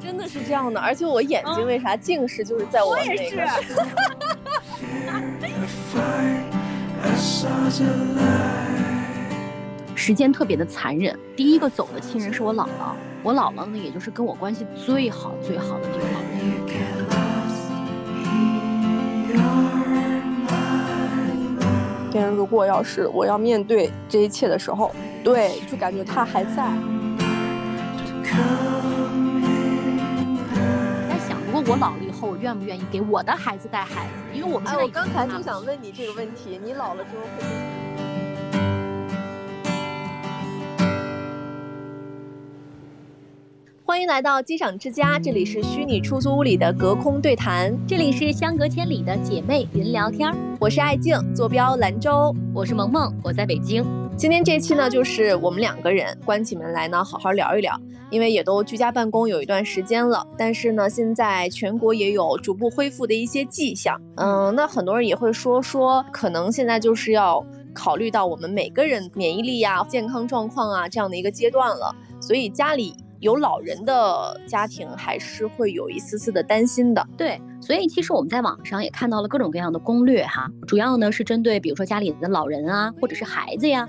[0.00, 3.48] 真的是这样的，而且我眼睛为啥近视，就是在我那个。
[9.94, 16.28] 时间特别的残忍，第一个走的亲人是我姥姥，我姥姥呢，也就是跟我关系最好最好的这个老人。
[22.10, 26.68] 天，如果要是我要面对这一切的时候，对，就感觉他还在。
[31.08, 34.12] 在想，如果我老了以后，我愿不愿意给我的孩子带孩子？
[34.32, 37.44] 因为我们现在，我刚才就想问你这个问题，你老了之后会。
[43.84, 50.34] 欢迎来到机长之家，这里是虚拟出租屋里的隔空对谈，这里是相隔千里的姐妹云聊天。
[50.58, 54.01] 我是爱静，坐标兰州；我是萌萌，我在北京。
[54.14, 57.78] 今天这期呢，就是我们两个人关起门来呢，好好聊一聊。
[58.10, 63.98] 因为也都居家办公有一段时间了，但是呢，现在全国也有逐步恢复的一些迹象。
[64.16, 72.94] 嗯，那很多人也会说说，可能现在就是要考虑到我们每个人免疫力呀、健康状况啊这样的一个阶段了，所以家里。
[73.22, 83.88] 有老人的家庭还是会有一丝丝的担心的，对，所以其实我们在网上也看到了各种各样的攻略哈，主要呢是针对比如说家里的老人啊，或者是孩子呀，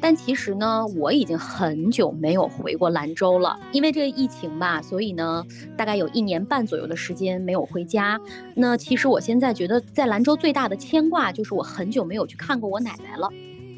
[0.00, 5.44] 但其实呢我已经很久没有回过兰州了，因为这个疫情吧，所以呢
[5.76, 8.20] 大概有一年半左右的时间没有回家。
[8.56, 13.30] 那其实我现在觉得在兰州最大的牵挂就是我很久没有去看过我奶奶了。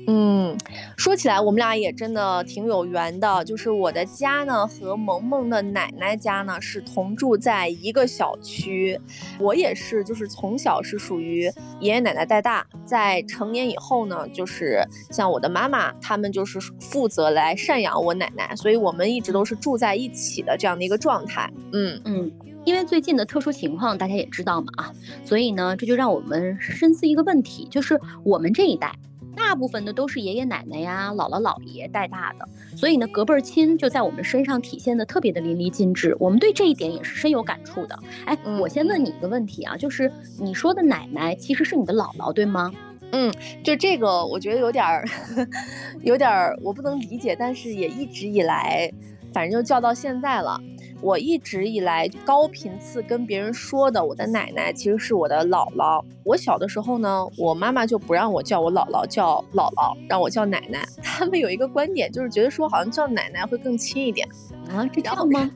[0.07, 0.57] 嗯，
[0.97, 3.45] 说起来，我们俩也真的挺有缘的。
[3.45, 9.01] 就是我的家呢，和萌萌的奶奶家呢是同住在一个小区。
[9.39, 21.51] 我也是，就是从小是属于爷爷奶奶带大，在成年以后呢，就是像我的妈妈他们就是负责来赡养我奶奶，所以我们一直都是住在一起的这样的一个状态。
[21.73, 22.31] 嗯嗯，
[22.65, 24.93] 因为最近的特殊情况大家也知道嘛啊，
[25.25, 28.95] 所以呢，这就让我们深思一个问题，就是我们这一代。
[29.35, 36.17] 大部分的都是爷爷奶奶呀、姥姥姥爷带大的，所以呢，隔辈儿亲就在我们身上体现的特别的淋漓尽致。
[36.19, 37.99] 我们对这一点也是深有感触的。
[38.25, 42.73] 哎，我先问你一个问题啊，就是你说的奶奶其实是你的姥姥，对吗？
[43.13, 45.05] 嗯，就这个我觉得有点儿，
[46.03, 48.91] 有点儿我不能理解，但是也一直以来，
[49.33, 50.61] 反正就叫到现在了。
[51.01, 56.03] 我一直以来高频次跟别人说的，我的奶奶其实是我的姥姥。
[56.25, 60.87] 我小的时候呢，我妈妈就不让我叫我姥姥，叫姥姥，让我叫奶奶。
[61.03, 64.27] 他们有一个观点，就是觉得说好像叫奶奶会更亲一点
[64.71, 65.51] 啊，这样吗？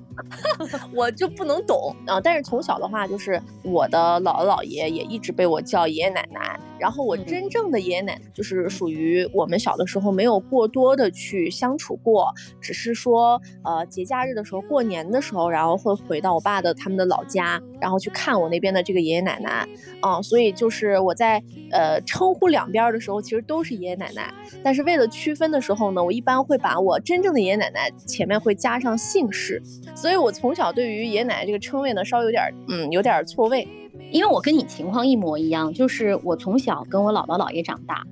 [0.95, 2.21] 我就不能懂啊。
[2.21, 6.59] 但是从小的话，就是我的姥姥姥爷也一直被我叫爷爷奶奶。
[6.79, 19.67] 然后我真正的爷爷奶奶，就是属于我们小的时候没有过多的去相处过，只是说呃节假日的时候，过年的时候，然后会回到我爸的他们的老家，然后去看我那边的这个爷爷奶奶。
[20.01, 21.43] 啊，所以就是我在
[21.73, 24.33] 呃称呼两边的时候，其实都是爷爷奶奶。
[24.63, 29.61] 但是为了区分的时候呢，我一般会把我真正的爷爷奶奶前面会加上姓氏。
[29.97, 33.69] 所以所以我从小对于爷爷奶奶这个称谓呢，稍微有点嗯有点错位。
[34.11, 38.03] 因为我跟你情况一模一样，就是我从小跟我姥姥姥爷长大，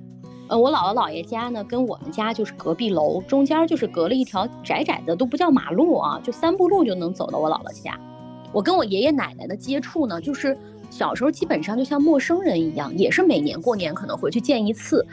[0.47, 7.99] 呃，我姥姥姥爷家呢跟我们家就是隔壁楼，中间就是隔了一条窄窄的都不叫马路啊，就三步路就能走到我姥姥家。
[8.51, 10.55] 我跟我爷爷奶奶的接触呢，就是
[10.91, 15.03] 小时候基本上就像陌生人一样，也是每年过年可能回去见一次。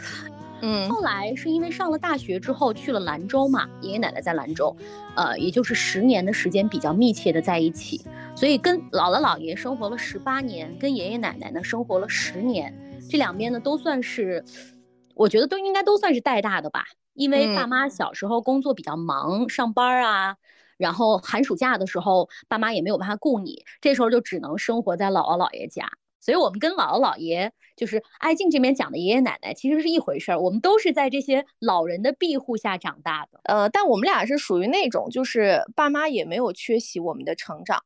[0.67, 4.75] 嗯，后来是因为上了大学之后去了兰州嘛，爷爷奶奶在兰州，
[5.15, 8.01] 呃，也就是十年的时间比较密切的在一起，
[8.35, 12.75] 所以跟姥姥姥爷生活了十八年，跟爷爷奶奶呢生活了十年，
[13.11, 14.43] 这两边呢都算是，
[15.15, 20.37] 我觉得都应该都算是带大的吧，因为爸妈小时候工作比较忙，上班啊，
[20.79, 25.87] 然后寒暑假的时候爸妈也没有办法顾你，这时候就只能生活在姥姥姥爷家。
[26.25, 30.41] 所以，我们跟姥姥姥爷，就是爱静这边讲的爷爷奶奶，其实是一回事儿。
[30.41, 33.41] 我们都是在这些老人的庇护下长大的。
[33.45, 37.85] 呃，但我们俩是属于那种，就是爸妈也没有缺席我们的成长，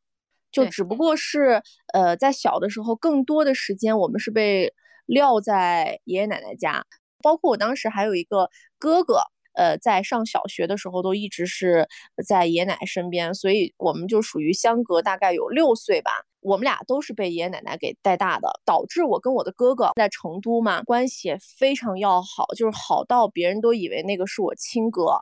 [0.53, 1.61] 就只不过是，
[1.93, 4.73] 呃，在小的时候，更多的时间我们是被
[5.07, 6.85] 撂在爷爷奶奶家。
[7.21, 8.49] 包括我当时还有一个
[8.79, 9.23] 哥哥，
[9.55, 11.89] 呃，在上小学的时候都一直是
[12.25, 16.28] 在爷爷奶奶身边，所以我们就属于相隔大概有六岁吧。
[16.49, 25.21] 我们俩都是被爷爷奶奶给带大的，导致我跟我的哥哥在成都嘛，关系非常要好，就是好到别人都以为那个是我亲哥。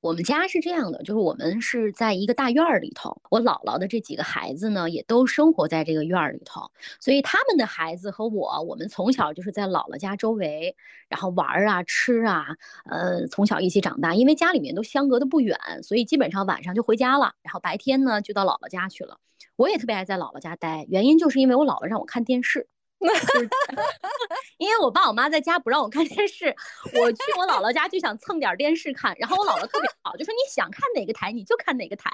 [0.00, 6.70] 我们家是这样的，就是我们是在一个大院儿里头，我姥姥的这几个孩子呢，也都生活在这个院儿里头，
[7.00, 10.76] 所以他们的孩子和我，我们从小就是在姥姥家周围，
[11.08, 12.48] 然后玩儿啊、吃啊，
[12.84, 14.14] 呃，从小一起长大。
[14.14, 19.18] 因为家里面都相隔的不远，所以基本上晚上就回家了，然后白天呢就到姥姥家去了。
[19.56, 22.68] 我也特别爱在姥姥家待，原因就是因为我姥姥让我看电视。
[24.56, 26.46] 因为我爸我妈在家不让我看电视，
[26.94, 32.10] 我去我姥姥家就想蹭点电视看，然后我姥姥特别好，就说你想看哪个台你就看哪个台，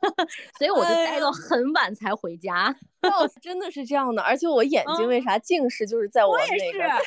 [0.56, 2.74] 所以我就待到很晚才回家。
[3.02, 6.84] 哦，真的是这样的，而且我眼睛为啥近视，就是在我那个。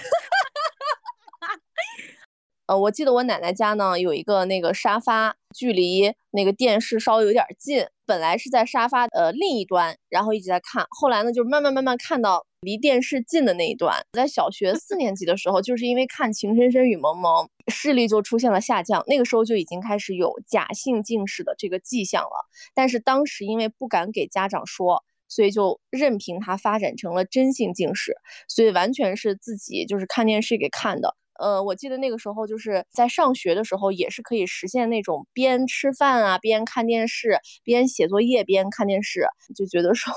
[2.67, 7.85] 呃，我记得我奶奶家呢有一个那个沙发，距离那个电视稍微有点近。
[8.05, 14.05] 本来是在沙发呃另一端，然后一直在看，后来呢就慢慢慢慢看到离电视近的那一段。
[14.13, 19.03] 在小学 四年级的时候，就是因为看《情深深雨蒙蒙》，视力就出现了下降。
[19.07, 22.49] 那个时候就已经开始有假性近视的这个迹象了。
[22.73, 28.15] 但是当时因为不敢给家长说，所以就任凭它发展成了真性近视，
[28.47, 31.15] 所以完全是自己就是看电视给看的。
[31.39, 39.25] 呃，我记得那个时候就是在上学的时候，也是可以实现那种边吃饭啊边看电视，边写作业边看电视，
[39.55, 40.13] 就觉得说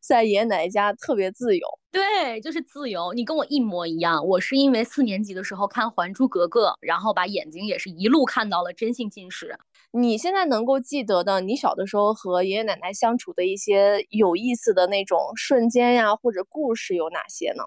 [0.00, 1.66] 在爷爷奶奶家特别自由。
[1.90, 3.12] 对，就是自由。
[3.14, 9.56] 你跟我一模一样，我是因为四年级的时候看《还珠格格》，然后把眼睛也是一路看到了真性近视。
[9.92, 17.64] 你现在能够记得的，你小的时候和爷爷奶奶相处的一些有意思的那种瞬间呀，或者故事有哪些呢？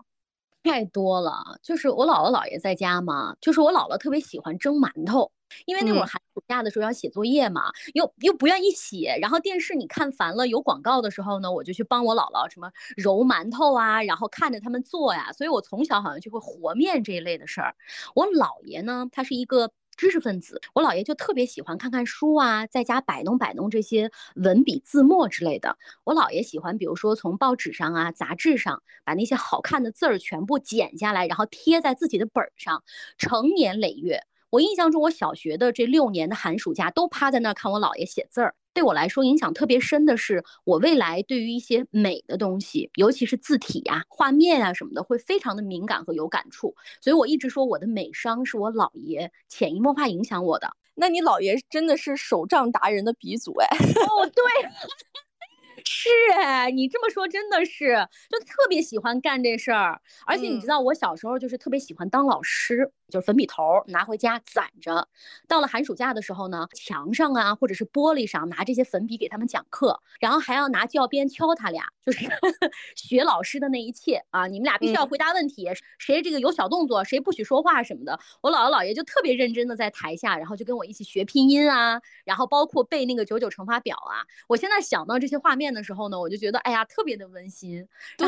[0.63, 5.31] 太多了，就是我姥姥姥爷在家嘛，就是我姥姥特别喜欢蒸馒头，
[5.65, 17.75] 因为那会儿寒暑假的时候要写作业嘛，又又不愿意写，然后电视你看烦了，有广告的时候呢，我就去帮我姥姥什么揉馒头啊，然后看着他们做呀，所以我从小好像就会和面这一类的事儿。
[18.13, 19.71] 我姥爷呢，他是一个。
[19.97, 25.77] 知识分子，我姥爷就特别喜欢看看书啊，在家摆弄摆弄这些文笔字墨之类的。
[26.03, 32.83] 我姥爷喜欢，比如说从报纸上啊、杂志上把那些好看的字儿全部剪下来，然后贴在自己的本上，
[33.17, 34.23] 成年累月。
[34.49, 38.55] 我印象中，我小学的这六年的寒暑假都趴在那儿看我姥爷写字儿。
[38.73, 46.75] 对我来说，影响特别深的是，我未来对于一些美的东西，尤其是字体呀、画面啊什么的，会非常的敏感和有感触。
[47.01, 50.71] 所以我一直说，我的美商是我姥爷潜移默化影响我的。
[50.95, 53.67] 那你姥爷真的是手账达人的鼻祖哎！
[53.77, 54.43] 哦，对。
[55.83, 59.99] 是哎，你这么说真的是，就特别喜欢干这事儿。
[60.27, 65.07] 而且你知道，我小时候就是特别喜欢当老师，就是粉笔头拿回家攒着。
[65.47, 72.27] 到了寒暑假的时候呢，墙上啊或者是玻璃上拿这些粉笔给他们讲课，然后还要拿教鞭敲他俩，就是
[72.95, 74.47] 学老师的那一切啊。
[74.47, 75.67] 你们俩必须要回答问题，
[75.97, 78.19] 谁这个有小动作，谁不许说话什么的。
[78.41, 84.21] 我姥姥姥爷就特别认真的在台下，然后就跟我一起学拼音啊，然后包括背那个九九乘法表啊。
[84.47, 85.71] 我现在想到这些画面。
[85.71, 87.87] 的时候呢，我就觉得哎呀，特别的温馨。
[88.17, 88.27] 对，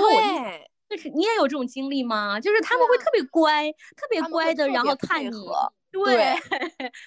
[0.96, 2.40] 就是你也有这种经历吗？
[2.40, 5.32] 就是他们会特别乖，特别乖的，然后看你。
[5.92, 6.34] 对，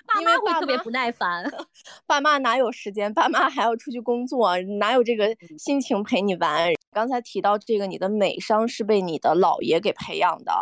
[0.06, 1.44] 爸妈会特别不耐烦。
[2.06, 3.12] 爸妈哪有时间？
[3.12, 6.72] 爸妈还要出去工作，哪有这个心情陪你玩？
[6.92, 10.52] 刚才提到这个，你的美商是被你的姥爷给培养的。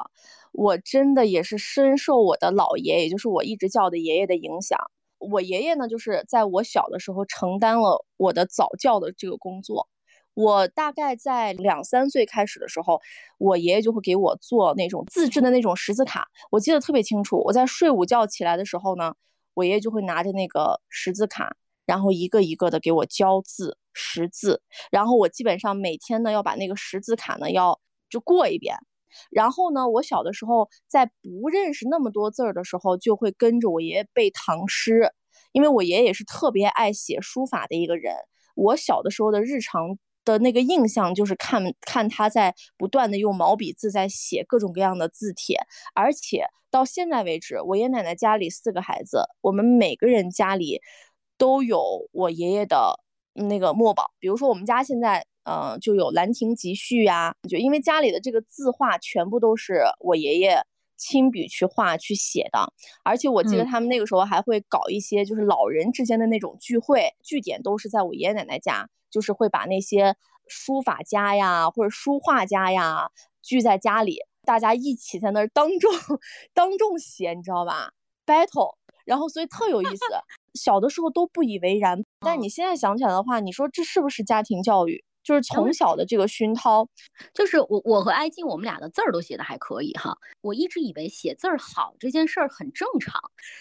[0.52, 4.78] 我真的也是深受我的姥爷，也就是我一直叫的爷爷的影响。
[5.18, 9.86] 我爷爷呢，就是在我小的时候承担了我的早教的这个工作。
[10.34, 13.00] 我大概在两三岁开始的时候，
[13.38, 17.40] 我爷爷就会给我做那种自制的那种识字卡，我记得特别清楚。
[17.44, 19.14] 我在睡午觉起来的时候呢，
[19.54, 24.60] 我爷爷就会拿着那个识字卡，然后一个一个的给我教字识字。
[24.90, 27.80] 然后我基本上每天呢要把那个识字卡呢要
[28.10, 28.76] 就过一遍。
[29.30, 35.12] 然后呢，我小的时候在不认识那么多字儿的时候，就会跟着我爷爷背唐诗，
[35.52, 38.12] 因为我爷爷也是特别爱写书法的一个人。
[38.56, 45.58] 我小的时候的日常的那个印象就是看看他在不断的用毛笔字在写各种各样的字帖，
[45.94, 50.80] 而且到现在为止，我爷爷奶奶家里四个孩子，我们每个人家里
[51.36, 53.00] 都有我爷爷的
[53.34, 55.26] 那个墨宝，比如说我们家现在。
[55.46, 60.58] 嗯，就有《兰亭集序》呀，就因为家里的这个字画全部都是我爷爷
[60.96, 62.72] 亲笔去画去写的，
[63.04, 70.16] 而且我记得他们那个时候还会搞一些就是老人之间的那种聚会，据点都是在我爷爷奶奶家，就是会把那些
[70.48, 73.08] 书法家呀或者书画家呀
[73.42, 75.92] 聚在家里，大家一起在那儿当众
[76.52, 77.92] 当众写，你知道吧
[78.26, 80.04] ？battle，然后所以特有意思，
[80.58, 85.04] 小的时候都不以为然，但你现在想起来的话，你说这是不是家庭教育？
[85.24, 86.86] 就是从小的这个熏陶，
[87.32, 90.16] 就是我我和艾静，我们俩的字儿都写的还可以哈。
[90.42, 93.18] 我一直以为写字儿好这件事儿很正常。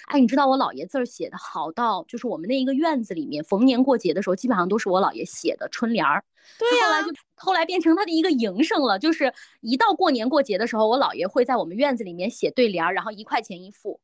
[0.07, 6.23] 哎，你知道我姥爷字儿写的好到，就是我们那一个院子里面，逢年过节的时候，基本上都是我姥爷写的春联儿。
[6.59, 14.01] 对呀，后来就后来变成他的一个营生了，就是一到过年过节的时候，我姥爷会在我们院子里面写对联儿，然后一块钱一副，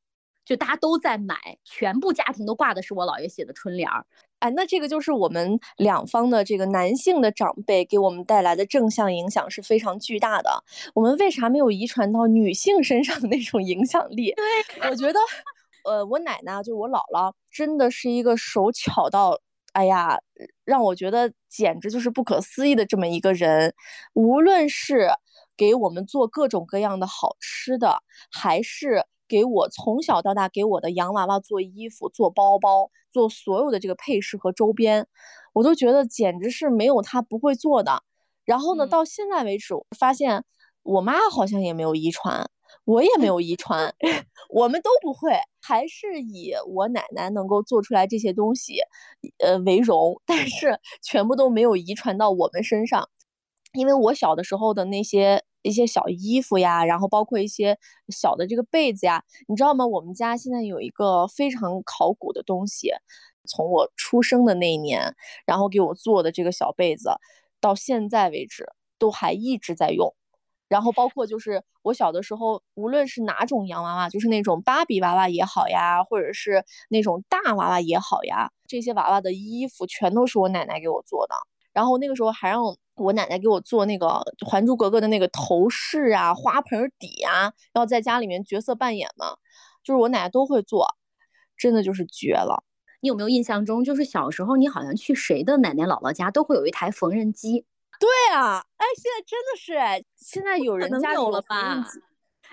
[0.49, 4.03] 就大家都在买，全部家庭都挂的是我姥爷写的春联儿。
[4.39, 10.49] 哎，那这个就是我们两方的这个男性的长辈给我们带来的正向影响是非常巨大的。
[10.95, 14.33] 我们为啥没有遗传到女性身上的那种影响力？
[14.33, 15.19] 对，我觉得，
[15.85, 19.39] 呃，我奶奶就是我姥姥，真的是一个手巧到，
[19.73, 20.17] 哎呀，
[20.65, 23.71] 让我觉得简直就是不可思议的这么一个人。
[24.13, 25.11] 无论是
[25.55, 28.01] 给我们做各种各样的好吃的，
[28.31, 29.05] 还是。
[29.29, 35.07] 给我从小到大给我的洋娃娃做衣服、做包包、做所有的这个配饰和周边，
[35.53, 38.03] 我都觉得简直是没有他不会做的。
[38.43, 40.43] 然后呢，到现在为止，我发现
[40.81, 42.49] 我妈好像也没有遗传，
[42.85, 43.93] 我也没有遗传，
[44.49, 45.31] 我们都不会，
[45.61, 48.79] 还是以我奶奶能够做出来这些东西，
[49.37, 50.19] 呃为荣。
[50.25, 53.07] 但是全部都没有遗传到我们身上，
[53.73, 55.43] 因为我小的时候的那些。
[55.61, 57.77] 一些小衣服呀，然后包括一些
[58.09, 59.85] 小的这个被子呀，你知道吗？
[59.85, 62.91] 我们家现在有一个非常考古的东西，
[63.47, 67.11] 从我出生的那一年，然后给我做的这个小被子，
[67.59, 68.65] 到现在为止
[68.97, 70.13] 都还一直在用。
[70.69, 81.35] 然后包括就是我小的时候，无论是哪种洋娃娃，就是那种芭比娃娃也好呀，或者是那种大娃娃也好呀，这些娃娃的衣服全都是我奶奶给我做的。
[81.73, 82.61] 然后那个时候还让。
[83.03, 84.07] 我奶奶给我做那个
[84.49, 89.35] 《还珠格格》的那个头饰啊、花盆底啊，要在家里面角色扮演嘛，
[89.83, 90.87] 就是我奶奶都会做，
[91.57, 92.63] 真的就是绝了。
[93.01, 97.65] 你有没有印象中，就是小时候你好像去谁的奶奶姥姥家，都会有一台缝纫机？
[97.99, 101.85] 对啊，哎，现在真的是哎，现在有人家有了吧？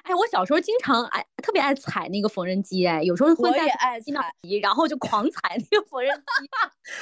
[0.06, 4.22] 哎，我小时候经常爱，特别爱踩那个缝纫机，哎，有时候会在机那
[4.62, 6.48] 然后就狂 踩那个缝纫机。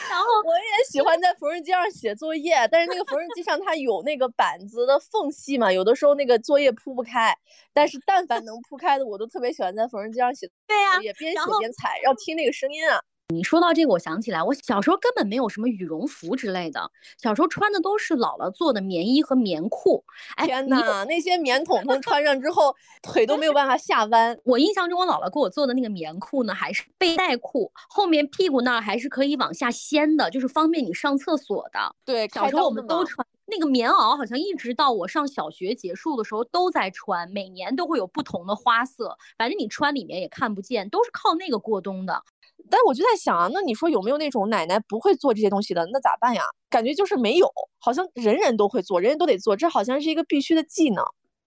[0.08, 7.36] 然后我也喜欢在缝纫机上写作业，但是那个缝纫机上它有那个板子的缝隙嘛，有的时候那个作业铺不开。
[7.74, 12.98] 但是但凡能铺开的，我都特别喜欢在缝纫机上写作业，边写边踩，要听那个声音啊。
[13.32, 20.04] 你说到这个，我想起来，我小时候根本没有什么羽绒服之类的，小时候穿的都是姥姥做的棉衣和棉裤。
[20.36, 24.38] 哎，天哪，那些棉筒筒穿上之后，腿都没有办法下弯。
[24.44, 31.96] 我印象中，我姥姥给我做的那个棉裤呢，还是背带裤，后面屁股那儿还是可以往下掀的，就是方便你上厕所的。
[32.04, 42.22] 对，小时候我们都穿那个棉袄，好像一直到我上小学结束的时候都在穿，每年都会有不同的花色，反正你穿里面也看不见，都是靠那个过冬的。
[42.70, 45.86] 但我就在想啊，那你说有没有那种奶奶不会做这些东西的？
[45.92, 46.42] 那咋办呀？
[46.70, 51.04] 感觉就是没有，好像人人都会做，人人都得做，这好像是一个必须的技能。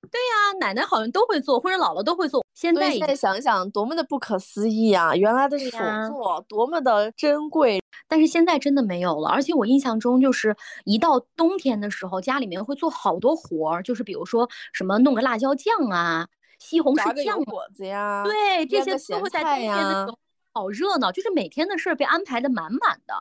[0.10, 2.46] 对呀，奶奶好像都会做，或者姥姥都会做。
[2.54, 5.14] 现在现在想想，多么的不可思议啊！
[5.16, 9.30] 原来的手作多么的珍贵，但是现在真的没有了。
[9.30, 16.26] 而且我印象中，就是一到冬天的时候，家里面会做好多活儿，就是比如说什么弄个辣椒酱啊、
[16.60, 20.18] 西红柿酱果子呀，对，这些都会在冬天的时候。
[20.58, 23.14] 好热闹，就是每天的事儿被安排的满满的。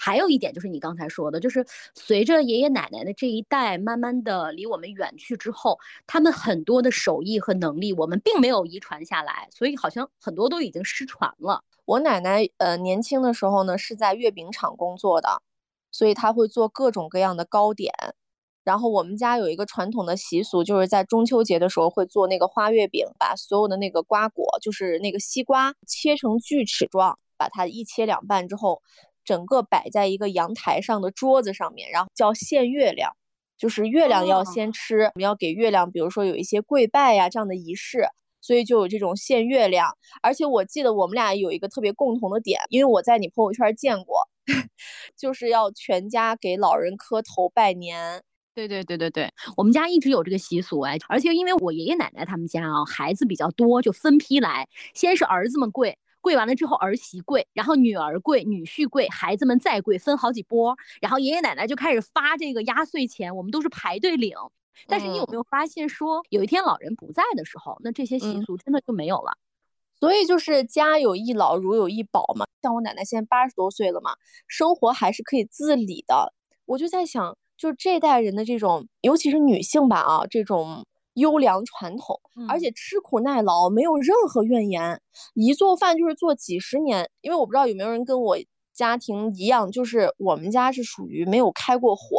[0.00, 1.62] 还有一点就是你刚才说的，就是
[1.94, 11.62] 随着爷爷奶奶的这一代慢慢的离我们远去之后，他们很多的手艺和能力我们并没有遗传下来，所以好像很多都已经失传了。
[11.84, 15.42] 我奶奶呃年轻的时候呢是在月饼厂工作的，
[15.90, 17.92] 所以她会做各种各样的糕点。
[18.68, 28.82] 然后我们家有一个传统的习俗，就是在中秋节的时候会做那个花月饼，把所有的那个瓜果，就是那个西瓜切成锯齿状，把它一切两半之后，
[29.24, 33.10] 整个摆在一个阳台上的桌子上面，然后叫献月亮，
[33.56, 38.06] 就是月亮要先吃，我们要给月亮，比如说有一些跪拜呀这样的仪式，
[38.42, 39.96] 所以就有这种献月亮。
[40.20, 44.28] 而且我记得我们俩有一个特别共同的点，因为我在你朋友圈见过，
[45.16, 48.22] 就是要全家给老人磕头拜年。
[48.58, 64.34] 对对对对对，我们家一直有这个习俗哎，而且因为我爷爷奶奶他们家啊，孩子比较多，就分批来，先是儿子们跪，跪完了之后儿媳跪，然后女儿跪，女婿跪，孩子们再跪，分好几波，然后爷爷奶奶就开始发这个压岁钱，我们都是排队领。
[64.88, 69.38] 但是你有没有发现说，有一天老人不在的时候，那这些习俗真的就没有了。
[70.00, 74.16] 所以就是家有一老如有一宝嘛，像我奶奶现在八十多岁了嘛，
[74.48, 76.34] 生活还是可以自理的。
[76.64, 77.36] 我就在想。
[77.58, 85.02] 就是这代人的这种，尤其是女性吧啊，这种优良传统，而且吃苦耐劳，没有任何怨言，
[85.34, 87.10] 一做饭就是做几十年。
[87.20, 88.38] 因为我不知道有没有人跟我
[88.72, 92.18] 家庭一样，就是我们家是属于没有开过火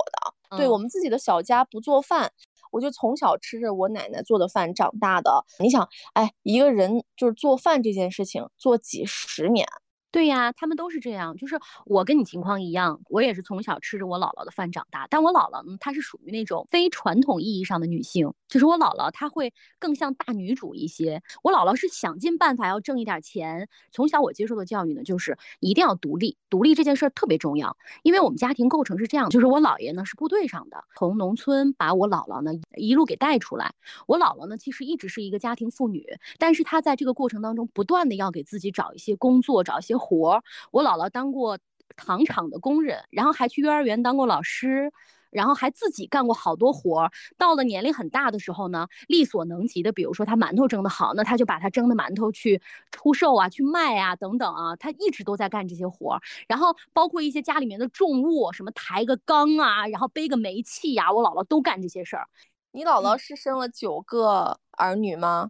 [0.51, 2.33] 的，对我们自己的小家不做饭，
[2.71, 5.45] 我就从小吃着我奶奶做的饭长大的。
[5.59, 9.65] 你想，哎，一个人就是做饭这件事情做几十年。
[10.11, 11.35] 对呀，他们都是这样。
[11.37, 15.05] 就是我跟你情况一样，我也是从小吃着我姥姥的饭长大。
[15.07, 21.21] 但我姥姥呢，她是属于那种非传统意义上的女性，就是我姥姥她会更像大女主一些。
[21.43, 23.69] 我姥姥是想尽办法要挣一点钱。
[23.91, 27.77] 从小我接受的教育呢，就是一定要独立，独立这件事儿特别重要。
[28.01, 33.75] 因为我们家庭构成是这样，就是我姥爷呢是部队上的，从农村把我姥姥呢一路给带出来。
[34.07, 36.03] 我姥姥呢其实一直是一个家庭妇女，
[36.39, 39.98] 但是她在这个过程当中不断的要给自己找一些工作，找一些。
[39.99, 40.41] 活，
[40.71, 41.59] 我姥姥当过
[41.95, 44.91] 糖厂的工人，然后还去幼儿园当过老师，
[45.31, 47.11] 然后还自己干过好多活。
[47.37, 56.19] 到了年龄很大的时候呢，力所能及的，比如说他馒头蒸得好，那他就把他蒸的馒头去出售啊，去卖啊，等等啊，他一直都在干这些活。
[56.47, 62.27] 然后包括一些家里面的重物，什么抬个缸啊，然后背个煤气呀，我姥姥都干这些事儿。
[62.71, 65.49] 你姥姥是生了九个儿女吗？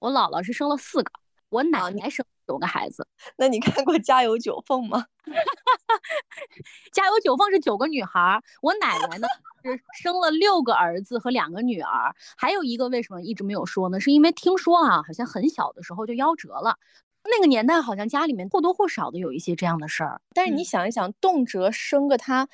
[0.00, 1.12] 我姥姥是生了四个，
[1.48, 2.24] 我奶奶生。
[2.46, 5.06] 九个孩子， 那你看过《家有九凤》吗？
[6.92, 9.26] 《家有九凤》是九个女孩，我奶奶呢
[9.62, 13.98] 是生了六个儿子和两个女儿，还有一个为什么一直没有说呢？
[13.98, 16.76] 是因为听说啊，好像很小的时候就夭折了。
[17.26, 20.20] 那个年代好像家里面或多或少的有一些这样的事儿。
[20.34, 22.46] 但是你想一想，动辄生个他，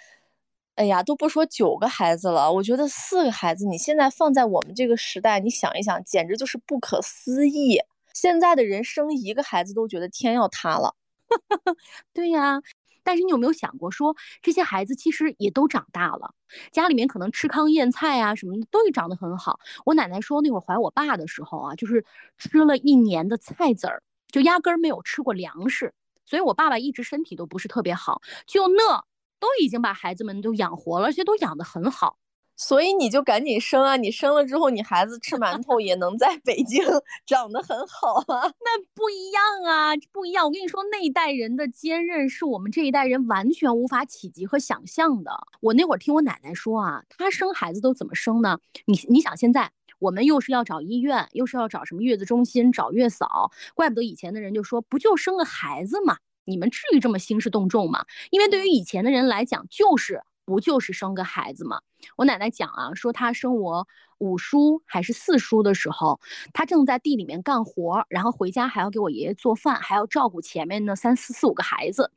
[0.77, 7.81] 哎呀，都不说九个孩子了，我觉得四个孩子，你现在放在我们这个时代，你想一想，简直就是不可思议。
[8.21, 10.95] 现在的人生一个孩子都觉得天要塌了，
[12.13, 12.61] 对呀。
[13.03, 16.35] 但是你有没有想过，说这些孩子其实也都长大了，
[16.71, 19.59] 家里面可能吃糠咽菜啊什么的都长得很好。
[19.87, 22.05] 我奶奶说那会儿怀我爸的时候啊，就是
[22.37, 25.95] 吃了一年的菜籽儿，就压根儿没有吃过粮食，
[26.27, 28.21] 所以我爸爸一直身体都不是特别好。
[28.47, 29.03] 就那
[29.41, 32.19] 都已经把孩子们都养活了，而且都养得很好。
[32.63, 33.97] 所以你就赶紧生啊！
[33.97, 36.85] 你生了之后，你孩子吃馒头也能在北京
[37.25, 38.43] 长得很好啊。
[38.61, 40.45] 那不一样啊，不一样。
[40.45, 45.33] 我跟你说，那一代人的坚韧是我们这一代人完全无法企及和想象的。
[45.63, 48.59] 我那会儿听我奶奶说啊，她生孩子都怎么生呢？
[48.85, 56.19] 你你想，现在我们又是要找医院，又是要找什么月子中心，找月嫂，怪不得以前的人就说，不就生个孩子嘛？
[56.45, 58.05] 你们至于这么兴师动众吗？
[58.29, 60.21] 因为对于以前的人来讲，就是。
[60.51, 61.81] 不就是生个孩子吗？
[62.17, 63.87] 我奶奶讲啊，说她生我
[64.19, 66.21] 五叔还是四叔的时候，
[66.53, 72.11] 她正在地里面干活，然后回家还要给我爷爷做饭，还要照顾前面那三四四五个孩子。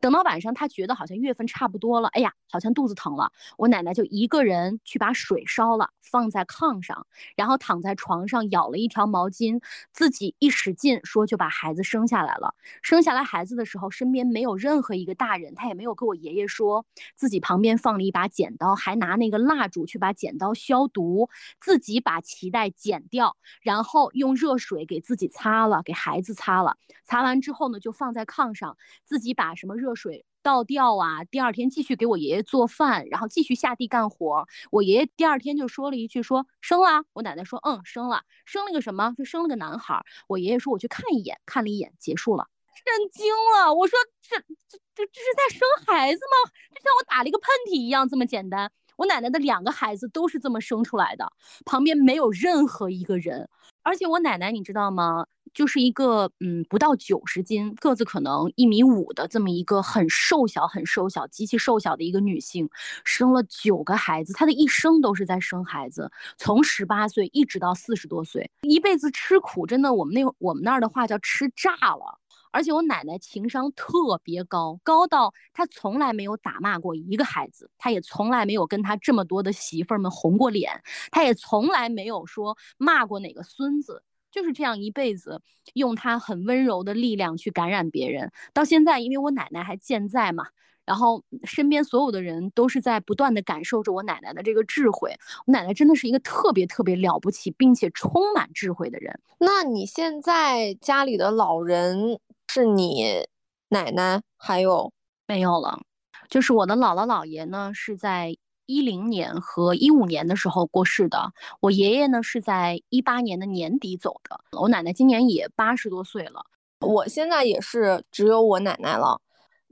[0.00, 3.32] 等到晚上，他觉得好像月份差不多了，哎呀，好像肚子疼了。
[3.56, 9.62] 我奶奶就一个人去把水烧了，放在炕上，然后躺在床上咬了一条毛巾，
[9.92, 12.54] 自己一使劲，说就把孩子生下来了。
[12.82, 16.84] 生下来孩子的时候，身边没有任何一个大人，他也没有跟我爷爷说，
[17.14, 21.28] 自己旁边放了一把剪刀，还拿那个蜡烛去把剪刀消毒，
[21.60, 26.76] 自己把脐带剪掉，然后用热水给自己擦了，给孩子擦了。
[27.04, 31.24] 擦完之后呢，就放在炕上，自己把什什么热水倒掉啊？
[31.24, 34.46] 第二天继续给我爷爷做饭，然后继续下地干活。
[34.70, 39.12] 我爷爷第二天就说了一句：“说生了。”我奶奶说：“嗯，生了，生了个什么？
[39.18, 42.46] 就生了个男孩。”我爷爷说：“我去看一眼，看了一眼，结束了。”
[42.86, 43.26] 震惊
[43.56, 46.52] 了，我说：“这这这这是在生孩子吗？
[46.72, 51.28] 就像我打了一个喷嚏一样这么简单。”我奶奶的两个孩子都是这么生出来的，
[51.64, 53.48] 旁边没有任何一个人。
[53.82, 55.26] 而且我奶奶你知道吗？
[55.56, 62.68] 就是一个嗯，不到九十斤，个子可能一米五的这么一个很瘦小、很瘦小、极其瘦小的一个女性，
[63.04, 72.20] 生了九个孩子，她的一生都是在生孩子，从十八岁一直到四十多岁，一辈子吃苦，真的，我们那我们那儿的话叫吃炸了。
[72.52, 84.02] 而且我奶奶情商特别高，高到她从来没有打骂过一个孩子，她也从来没有跟她这么多的媳妇儿们红过脸，她也从来没有说骂过哪个孙子。
[84.36, 85.40] 就是这样一辈子，
[85.72, 88.30] 用他很温柔的力量去感染别人。
[88.52, 90.44] 到现在，因为我奶奶还健在嘛，
[90.84, 95.16] 然后身边所有的人都是在不断的感受着我奶奶的这个智慧。
[95.46, 99.18] 我奶奶真的是一个特别特别了不起，并且充满智慧的人。
[99.38, 102.20] 那你现在家里的老人
[102.52, 103.26] 是你
[103.70, 104.92] 奶奶，还有
[105.26, 105.80] 没有了？
[106.28, 108.36] 就是我的姥姥姥爷呢，是在。
[108.66, 116.44] 一零年和一五年的时候过世的，我爷爷呢是在一八年的年底走的，我奶奶今年也八十多岁了，
[116.80, 119.20] 我现在也是只有我奶奶了，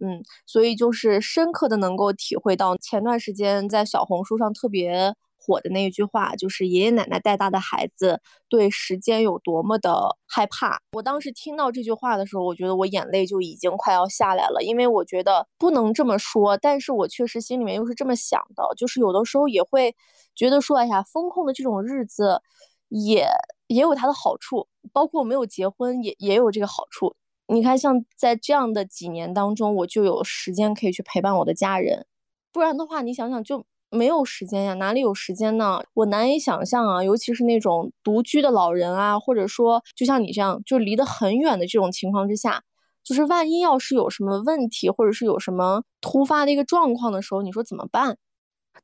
[0.01, 10.81] 嗯，所以就是深刻的能够体会到前段时间在小红书上特别火的那一句话，就是爷爷奶奶带大的孩子对时间有多么的害怕。
[10.93, 19.95] 我当时听到这句话的时候，我觉得我眼泪就已经快要下来了，因为我觉得不能这么说，但是我确实心里面又是这么想的，就是有的时候也会
[20.35, 22.41] 觉得说，哎呀，风控的这种日子
[22.89, 23.29] 也
[23.67, 27.15] 也有它的好处，包括我没有结婚也也有这个好处。
[27.49, 32.07] 你看，像在这样的几年当中，我就有时间可以去陪伴我的家人，
[32.51, 33.67] 不然的话，你想想就。
[33.95, 35.81] 没有时间呀，哪里有时间呢？
[35.95, 42.63] 我难以想象啊，尤其是那种独居的老人啊，或者说就像你这样，就离得很远的这种情况之下，
[43.05, 48.19] 就是万一要是有什么问题，或者是有什么突发的一个状况的时候，你说怎么办？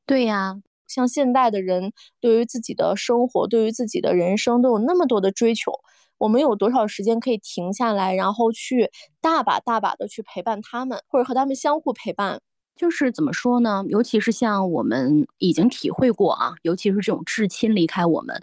[0.05, 0.55] 对呀，
[0.87, 5.71] 像现代的人对于自己的生活，对于自己的人生都有那么多的追求，
[6.17, 8.89] 我们有多少时间可以停下来，然后去
[9.21, 12.41] 大把大把的去陪伴他们，或者和他们相互陪伴？
[12.75, 13.83] 就是怎么说呢？
[13.87, 18.41] 尤其是像我们已经体会过啊，尤其是这种至亲离开我们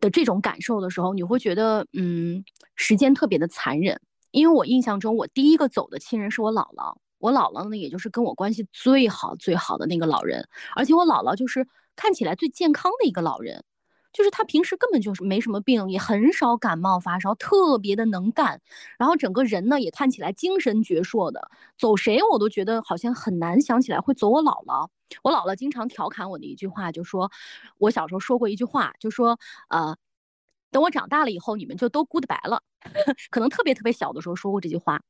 [0.00, 2.42] 的这种感受的时候，你会觉得，嗯，
[2.74, 4.00] 时间特别的残忍。
[4.30, 13.62] 因为我印象中，我第一个走的亲人是我姥姥，我姥姥呢，也就是跟我关系最好最好的那个老人，而且我姥姥就是看起来最健康的一个老人。
[14.12, 18.60] 就是他平时根本就是没什么病，也很少感冒发烧，特别的能干，
[18.98, 21.50] 然后整个人呢也看起来精神矍铄的。
[21.78, 24.88] 走谁我都觉得好像很难想起来会走我姥姥。
[25.22, 27.30] 我姥姥经常调侃我的一句话，就说
[27.78, 29.96] 我小时候说过一句话，就说呃，
[30.70, 32.62] 等我长大了以后，你们就都 goodbye 了。
[33.30, 35.00] 可能特别特别小的时候说过这句话，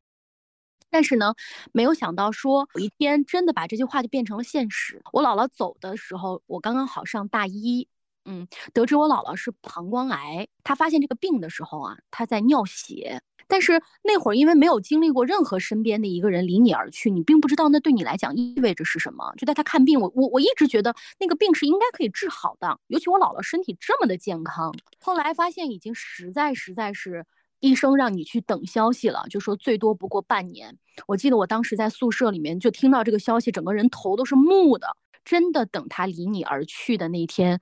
[0.90, 1.34] 但是呢，
[1.72, 5.02] 没有想到说有一天真的把这句话就变成了现实。
[5.12, 7.88] 我姥姥走的时候，我刚刚好上大一。
[8.30, 13.20] 嗯，得知我姥姥是膀胱癌，她发现这个病的时候啊，她在尿血。
[13.48, 19.34] 但是那会儿因为没有经历过任何身边的一个人离你而去，你并不知道那对你来讲意味着是什么。
[19.36, 24.72] 就带她看病，我我我一直觉得那个病是应该可以治好的，尤其我姥姥身体这么的健康。
[25.00, 27.26] 后来发现已经实在实在是
[27.58, 30.78] 医生让你去等消息了，就说最多不过半年。
[31.08, 34.96] 我记得我当时在宿舍里面就听到这个消息，整个人头都是木的。
[35.22, 37.60] 真的等他离你而去的那天。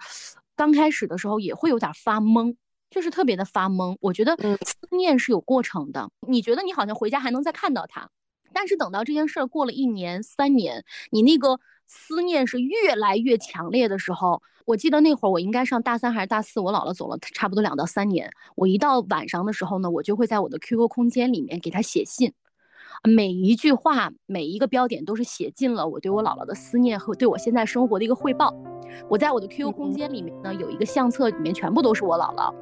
[0.58, 2.56] 刚开始的时候也会有点发懵，
[2.90, 3.96] 就是特别的发懵。
[4.00, 8.10] 我觉得思念是有过程的，你觉得你好像回家还能再看到他，
[8.52, 22.32] 但是等到这件事儿过了一年、三年，你那个思念是越来越强烈的时候，我记得那会儿我应该上大三还是大四，我姥姥走了差不多两到三年，我一到晚上的时候呢，我就会在我的 QQ 空间里面给他写信。
[23.04, 28.52] 每一句话，每一个标点都是写尽了我对我姥姥的思念和对我现在生活的一个汇报。
[29.08, 32.52] 我在我的 QQ 空间里面呢，有一个相册，里面全部都是我姥姥。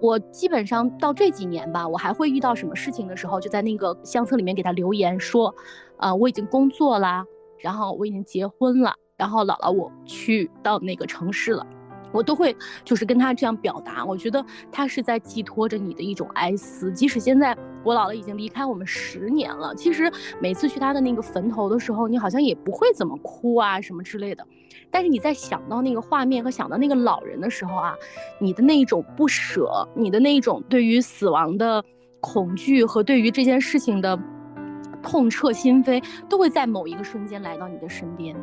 [0.00, 5.54] 我基本上到这几年吧，我还会遇到什么事情的时候，就在那个相册里面给她留言说，
[5.96, 7.24] 啊，我已经工作啦，
[7.58, 11.64] 然后我已经结婚了，然后姥姥我去到那个城市了。
[12.12, 16.92] 我都会就是跟他这样表达，我觉得他是在寄托着你的一种哀思。
[16.92, 24.46] 即使现在我姥姥已经离开我们十年了，其实每次去他的那个坟头的时候，你好像也不会怎么哭啊什么之类的。
[24.90, 27.94] 但是你在想到那个画面和想到那个老人的时候啊，
[28.38, 31.82] 你的那一种不舍，你的那一种对于死亡的
[32.20, 34.18] 恐惧和对于这件事情的
[35.02, 38.36] 痛彻心扉，都会在某一个瞬间来到你的身边。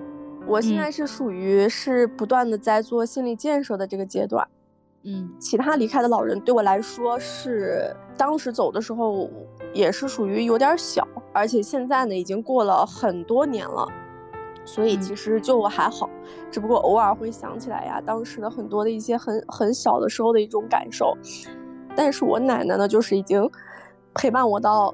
[0.50, 4.48] 我现在是属于是不断的在做心理建设的这个阶段，
[5.04, 9.30] 嗯，其他离开的老人对我来说是当时走的时候
[9.74, 13.88] 也是属于有点小，而且现在呢已经过了很多年了，
[14.66, 16.10] 所以其实就我还好，
[16.50, 21.16] 只不过偶尔会想起来呀，当时的很多的一些很很小的时候的一种感受，
[21.96, 23.48] 但是我奶奶呢就是已经
[24.16, 24.92] 陪伴我到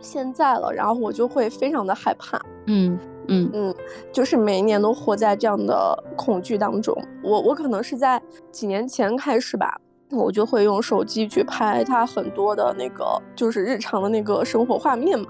[0.00, 2.96] 现在了，然后我就会非常的害怕，嗯。
[3.32, 3.74] 嗯嗯，
[4.12, 6.96] 就是每一年都活在这样的恐惧当中。
[7.22, 15.26] 我我可能是在几年前开始吧，我就会用手机去拍他很多的那个就是日常的那个生活画面嘛。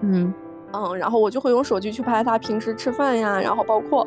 [0.00, 0.34] 嗯
[0.72, 4.06] 嗯，然后我就会用手机去拍他平时吃饭呀，然后包括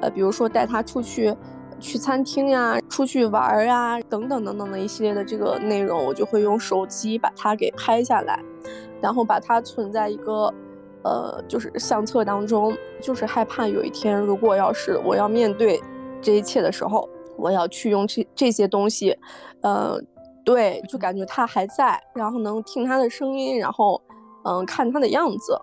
[0.00, 1.34] 呃，比如说带他出去
[1.78, 8.42] 去餐厅呀、出去玩儿呀等等等等的一系列的这个内容，我就会用手机把它给拍下来，
[9.00, 10.52] 然后把它存在一个。
[11.02, 15.80] 呃，就是相册当中，就是害怕有一天，如果要是我要面对
[16.20, 19.16] 这一切的时候，我要去用这这些东西，
[19.62, 19.98] 呃，
[20.44, 24.00] 对，就感觉他还在，然后能听他的声音，然后，
[24.44, 25.58] 嗯，看他的样子。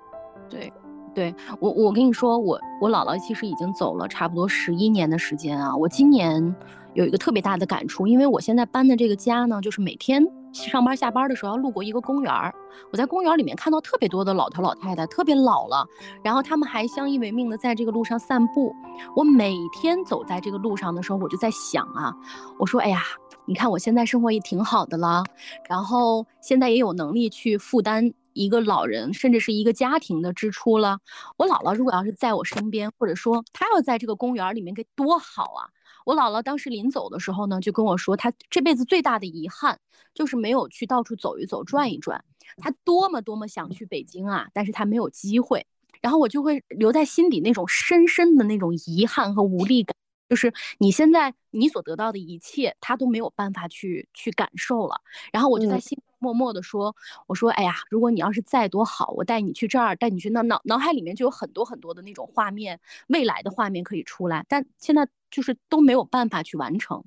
[0.50, 0.74] 对，
[1.14, 5.76] 对我，我跟你说，我我姥姥其实已经走了差不多十一年的时间啊。
[5.76, 6.56] 我今年
[6.94, 10.26] 有一个特别大的感触，因为我现在搬的这个家呢，就是每天。
[10.66, 12.54] 上班下班的时候要路过一个公园儿，
[12.92, 15.86] 我在公园里面看到特别多的老头老太太，特别老了，
[16.24, 18.74] 然后他们还相依为命的在这个路上散步。
[19.16, 22.14] 我每天走在这个路上的时候，我就在想啊，
[22.58, 23.04] 我说，哎呀，
[23.46, 25.24] 你看我现在生活也挺好的了，
[25.70, 30.98] 然后现在也有能力去负担一个老人甚至是一个家庭的支出了。
[31.38, 35.70] 我姥姥如果要是在我身边，或者说她要在这个公园里面，该多好啊！
[36.08, 39.78] 我姥姥当时临走的时候呢，就跟我说，她这辈子最大的遗憾
[40.14, 42.24] 就是没有去到处走一走、转一转。
[42.56, 45.68] 她多么多么想去北京啊，但是她没有机会。
[46.02, 49.94] 然后我就会留在心底那种深深的那种遗憾和无力感，
[50.30, 55.02] 就是你现在你所得到的一切，他都没有办法去去感受了。
[55.32, 56.96] 然后我就在心默默的说，
[57.28, 65.08] 我说，哎呀，如果你要是再多好，我带你去这儿，带你去那，脑脑海里面就有很多很多的那种画面，未来的画面可以出来，但现在。
[65.30, 67.04] 就是都没有办法去完成，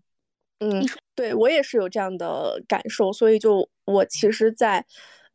[0.59, 4.85] 嗯，对我也是有这样的感受，所以就我其实，在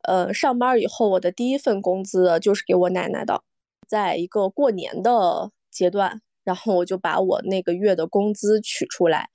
[0.04, 3.42] 呃上班以后，我的第一份工资就是给我奶奶的，
[3.88, 9.28] 在一个过年的阶段，然后我就把我那个月的工资取出来，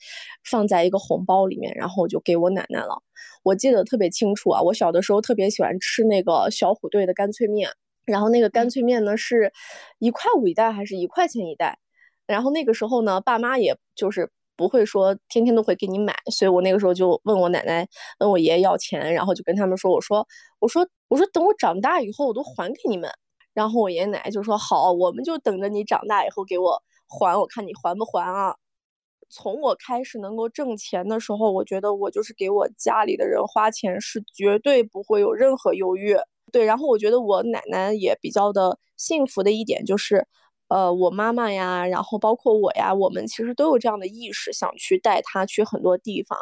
[0.50, 3.04] 放在一个红包里面，然后我就给我奶奶了。
[3.43, 7.69] 我记得特别清楚啊，我小的时候特别喜欢吃那个小虎队的干脆面，
[8.06, 9.52] 然后那个干脆面呢是
[10.00, 11.80] 一块五一袋还是一块钱一袋？
[12.28, 17.86] 然后那个时候呢，爸妈也就是不会说天天都会给你买，所以我那个时候就问我奶奶、
[18.19, 20.26] 问我爷爷要钱，然后就跟他们说：“我说，
[20.60, 23.12] 我说，我说，等我长大以后我都还给你们。”
[23.54, 28.56] 然后我爷爷奶奶就说：“好，我们就等着你长大以后给我还，我看你还不还啊。”
[29.30, 36.17] 从我开始能够挣钱的时候，我觉得我就是给我家里的人花钱是绝对不会有任何犹豫。
[36.52, 40.26] 对，然后我觉得我奶奶也比较的幸福的一点就是。
[40.69, 46.39] 呃，我妈妈呀，然后包括我呀，我们其实都有这样的意识，想去带她去很多地方。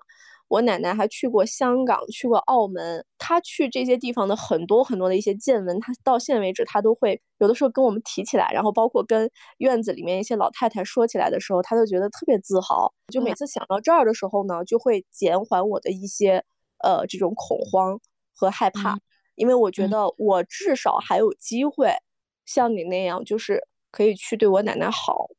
[0.50, 12.94] 我奶奶还去过香港，去过澳门，她去这些地方的很多很多的一些见闻，她到现在为止，她都会有的时候跟我们提起来，然后包括跟院子里面一些老太太说起来的时候，她都觉得特别自豪。
[13.14, 16.44] 就每次想到这儿的时候呢，就会减缓我的一些
[16.84, 17.98] 呃这种恐慌
[18.36, 18.98] 和害怕，
[19.36, 21.94] 因为我觉得我至少还有机会
[22.46, 23.64] 像你那样，就是。
[23.92, 25.30] 可以去对我奶奶好，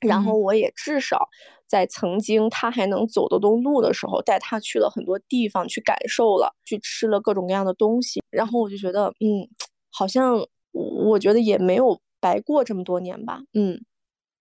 [0.00, 1.28] 然后我也至少
[1.68, 9.46] 在曾经他还能走得动路的时候，带他去了很多地方去感受了，去吃了各种各样的东西，然后我就觉得，嗯，
[9.92, 13.80] 好像我觉得也没有白过这么多年吧，嗯，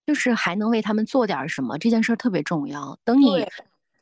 [0.06, 2.98] 就是还能为他们做点什么，这件事特别重要。
[3.04, 3.46] 等你，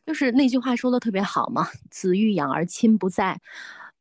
[0.05, 3.39] 就是那句话说的特别好嘛，“子欲养而亲不在。”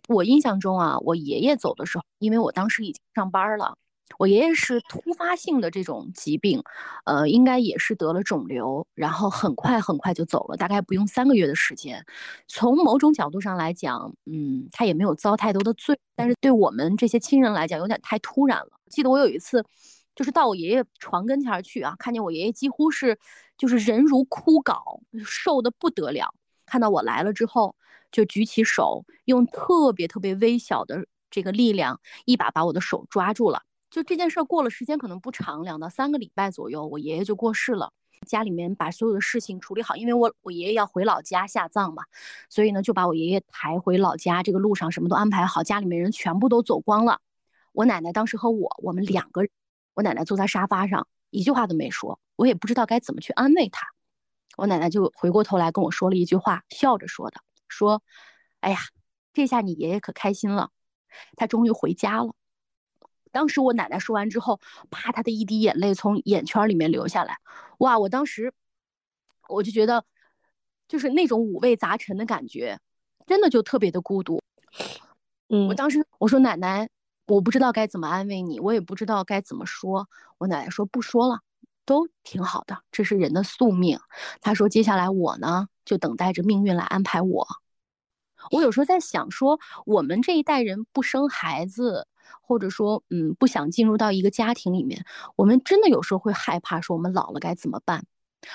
[0.08, 3.74] 我印象中啊，我爷爷走的时候，因为我当时已经上班了。
[4.18, 6.62] 我爷爷是突发性的这种疾病，
[7.04, 12.04] 呃，应该也是得了肿瘤，然后很快很快就走了，大概不用三个月的时间。
[12.46, 18.68] 从某种角度上来讲，嗯，他也没有遭太多的罪，但是对我们这些亲人来讲，有点太突然了。
[18.88, 19.64] 记得我有一次，
[20.14, 23.18] 就是到我爷爷床跟前去啊，看见我爷爷几乎是
[23.58, 26.32] 就是人如枯槁，瘦的不得了。
[26.66, 27.74] 看到我来了之后，
[28.12, 33.62] 就举起手，用特别特别微小的这个力量，一把把我的手抓住了。
[33.94, 37.92] 就这件事儿过了时间可能不长，两到三个礼拜左右，我爷爷就过世了。
[38.26, 42.02] 家里面把所有的事情处理好，因为我我爷爷要回老家下葬嘛，
[42.48, 44.42] 所以呢就把我爷爷抬回老家。
[44.42, 47.20] 这个路上什么都安排好，家里面人全部都走光了。
[47.70, 49.50] 我奶奶当时和我，我们两个人，
[49.94, 53.86] 我奶奶坐在沙发上，一句话都没说，我也不知道该怎么去安慰她。
[54.56, 58.02] 我奶奶就回过头来跟我说了一句话，笑着说的，说
[58.58, 58.78] ：“哎呀，
[59.32, 60.70] 这下你爷爷可开心了，
[61.36, 62.34] 他终于回家了。”
[63.34, 64.60] 当时我奶奶说完之后，
[64.92, 67.36] 啪，她的一滴眼泪从眼圈里面流下来。
[67.78, 68.52] 哇，我当时
[69.48, 70.04] 我就觉得，
[70.86, 72.78] 就是那种五味杂陈的感觉，
[73.26, 74.40] 真的就特别的孤独。
[75.50, 76.88] 嗯，我当时我说奶奶，
[77.26, 80.08] 我不知道该怎么安慰你，我也不知道该怎么说。
[80.38, 81.40] 我奶奶说不说了，
[81.84, 83.98] 都挺好的，这是人的宿命。
[84.40, 87.48] 她说接下来我呢，就等待着命运来安排我。
[88.52, 92.06] 我有时候在想，说我们这一代人不生孩子。
[92.40, 95.04] 或者说，嗯，不想进入到一个家庭里面，
[95.36, 98.04] 我们真的有时候会害怕，说我们老了该怎么办？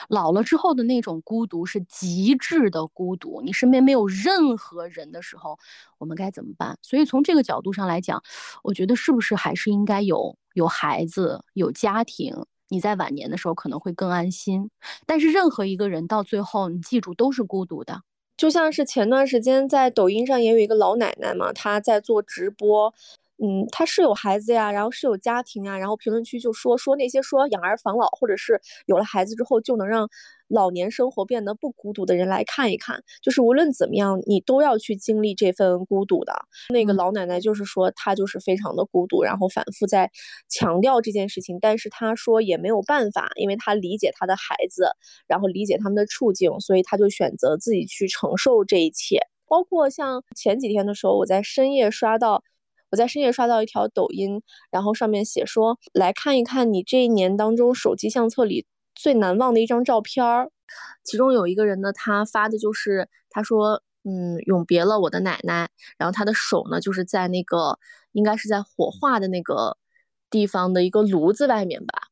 [0.08, 5.58] 老了之后的那种孤独是极致的孤独，你身边没有任何人的时候，
[5.98, 6.78] 我们该怎么办？
[6.84, 8.22] 所以从这个角度上来讲，
[8.62, 14.70] 我觉得是不是还是应该有有孩子、有家庭，你在晚年的时候可能会更安心。
[15.08, 18.04] 但是任何一个人到最后，你记住都是孤独的。
[18.38, 22.94] 就像是前段时间在抖音上也有一个老奶奶嘛，她在做直播。
[23.41, 30.10] 嗯，他是有孩子呀，然后是有家庭啊，然后评论区就说说那些说养儿防老，或者是有了孩子之后就能让
[30.49, 36.34] 老年生活变得不孤独的人来看一看，就是无论怎么样，你都要去经历这份孤独的。
[36.73, 40.12] 那个老奶奶就是说她就是非常的孤独，然后反复在
[40.49, 44.89] 强调这件事情，但是她说也没有办法，因为她理解她的孩子，
[45.28, 49.19] 然后理解他们的处境，所以她就选择自己去承受这一切。
[49.47, 52.43] 包括像前几天的时候，我在深夜刷到。
[52.91, 60.49] 我在深夜刷到一条抖音，然后上面写说，来看一看你这一年当中手机相册里最难忘的一张照片儿。
[61.04, 65.69] 其中有一个人呢，他发的就是他说，嗯，永别了我的奶奶。
[65.97, 67.78] 然后他的手呢，就是在那个
[68.12, 69.78] 应该是在火化的那个
[70.30, 72.04] 地方的一个炉子外面吧，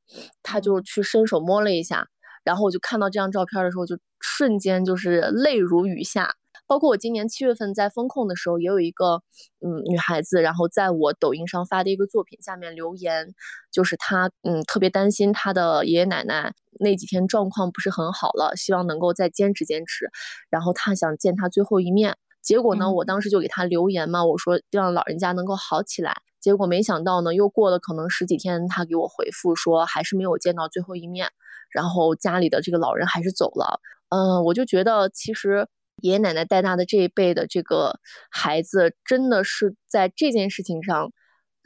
[0.43, 2.07] 他就去伸手摸了一下。
[2.43, 6.35] 然后我就看到这张照片的时候，就瞬间就是泪如雨下。
[6.67, 9.23] 包括我今年七月份在风控的时候，也有一个
[9.65, 13.33] 嗯女孩子，然后在我抖音上发的一个作品下面留言，
[13.71, 20.09] 就是她嗯特别担心她的爷爷奶奶那几天状况不是很好了，希望能够再坚持坚持，
[20.49, 22.17] 然后她想见她最后一面。
[22.41, 26.17] 结果呢，我当时就给她留言嘛，我说让老人家能够好起来。
[26.39, 31.29] 结果没想到呢，又过了可能十几天，他给我回复说还是没有见到最后一面，
[31.71, 33.79] 然后家里的这个老人还是走了。
[34.09, 35.67] 嗯，我就觉得其实。
[36.01, 41.11] 爷爷奶奶带大的这一辈的这个孩子，真的是在这件事情上，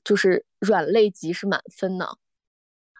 [0.05, 2.07] 就是软肋级是满分呢。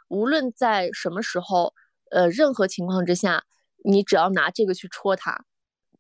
[0.10, 1.74] 无论在什么时候，
[2.12, 3.44] 呃，任何情况之下，
[3.86, 5.46] 你只要拿这个去戳他，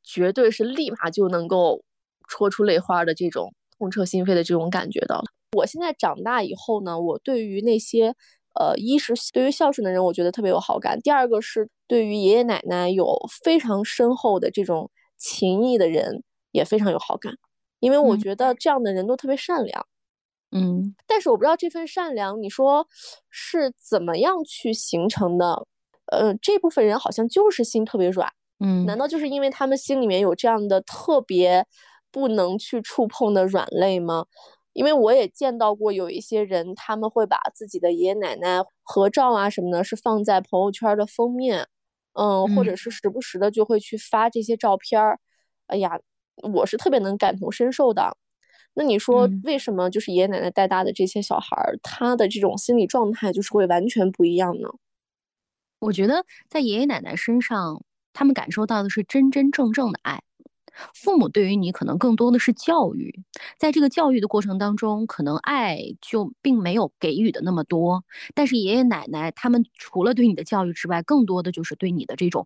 [0.04, 1.86] 绝对是立马就能够
[2.28, 5.24] 戳出泪花的这种痛彻心扉的这种感觉的。
[5.54, 8.14] 我现在长大以后呢，我对于那些，
[8.60, 14.92] 呃，一是对于孝顺的人，我觉得特别有好感；第二个是对于爷爷奶奶有非常深厚的这种。
[15.22, 17.32] 情谊的人也非常有好感，
[17.80, 19.86] 因为我觉得这样的人都特别善良，
[20.52, 22.88] 嗯，但是我不知道这份善良，你说
[23.30, 25.68] 是怎么样去形成的？
[26.08, 28.28] 呃，这部分人好像就是心特别软，
[28.60, 31.66] 嗯，难道就是因为他们心里面有这样的特别
[32.12, 34.26] 不能去触碰的软肋吗？
[34.74, 41.68] 因为我也见到过有一些人，他们会把自己的爷爷奶奶合照啊什么的，是放在朋友圈的封面。
[42.14, 45.20] 嗯，或者是时不时的就会去发这些照片儿，
[45.68, 46.00] 哎呀，
[46.54, 48.18] 我是特别能感同身受的。
[48.74, 54.70] 那你说为什么就是爷爷奶奶带大的这些小孩儿，他的这种心理状态就是会完全不一样呢？
[55.80, 60.22] 我觉得在爷爷奶奶身上，他们感受到的是真真正正的爱。
[60.94, 63.24] 父母对于你可能更多的是教育，
[63.58, 68.04] 在这个教育的过程当中，可能爱就并没有给予的那么多。
[68.34, 72.46] 但是爷爷奶奶他们除了对你的教育之外，更多的就是对你的这种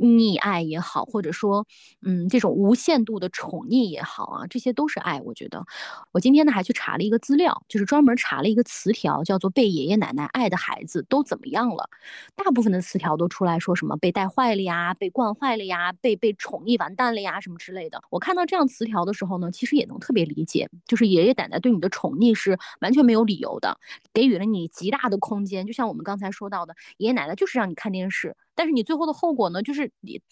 [0.00, 1.66] 溺爱也好，或者说，
[2.02, 5.20] 嗯，这种无限度的宠溺也好啊，这些都是爱。
[5.24, 5.64] 我觉得，
[6.12, 11.88] 我今天呢还去查了一个资料，就是专门查了一个词条，叫做“被爷爷奶奶爱的孩子都怎么样了”。
[12.36, 18.02] 大部分的词条都出来说什么被带坏了呀，被惯坏了呀，被被宠溺完蛋了呀，什么之类类的。
[18.08, 23.78] 我看到这样词条的时候呢，其实也能特别理解，就是爷爷奶奶对你的宠溺是完全没有理由的，
[24.14, 25.66] 给予了你极大的空间。
[25.66, 30.22] 就像我们刚才说到的，爷爷奶奶就是让你看电视，但是你最后的后果呢，就是你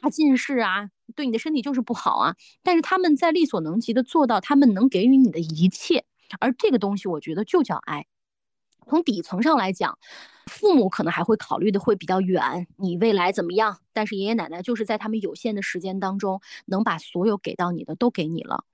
[0.00, 2.36] 大近视啊，对你的身体就是不好啊。
[2.62, 6.04] 但是他们在力所能及的做到他们能给予你的一切，
[6.38, 8.06] 而这个东西，我觉得就叫爱。
[8.88, 9.98] 从底层上来讲，
[10.46, 13.78] 父母可能还会考虑的会比较远，你未来怎么样？
[13.92, 18.64] 但是爷爷奶奶就是在他们有限的时间当中，能把所有给到你的都给你了。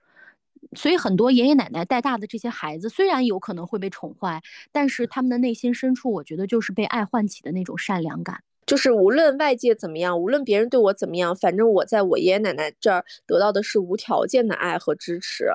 [0.76, 4.42] 所以很多爷爷奶奶带大的这些孩子，虽然有可能会被宠坏，
[4.72, 8.42] 但是他们的内心深处，我觉得就是被爱唤起的那种善良感。
[8.66, 15.50] 就是无论外界怎么样，无论别人对我怎么样，反正我在我爷爷奶奶这儿得到的是无条件的爱和支持。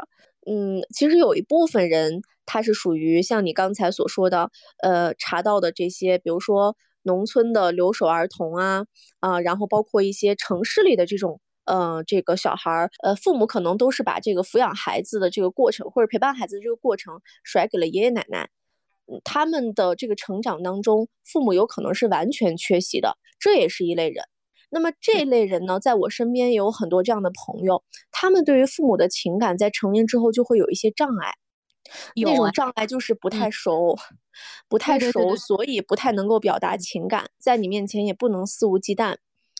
[0.45, 2.21] 嗯，其实有一部分人。
[2.45, 4.49] 他是属于像你刚才所说的，
[4.83, 8.83] 呃，查到的这些，比如说农村的留守儿童啊，
[9.21, 18.49] 啊，然后包括一些城市里的这种，呃，这个小孩儿，呃，父母可能都是把这个抚养孩子的这个过程或者陪伴孩子的这个过程甩给了爷爷奶奶，
[19.23, 24.25] 他们的这个成长当中，父母有可能是完全缺席的，这也是一类人。
[24.73, 31.33] 那么这类人呢，在我身边也有很多这样的朋友，他们对于父母的情感在成年之后就会有一些障碍。
[32.15, 33.95] 那种障碍就是不太熟，
[34.67, 39.17] 不太熟，所以不太能够表达情感，在你面前也不能肆无忌惮，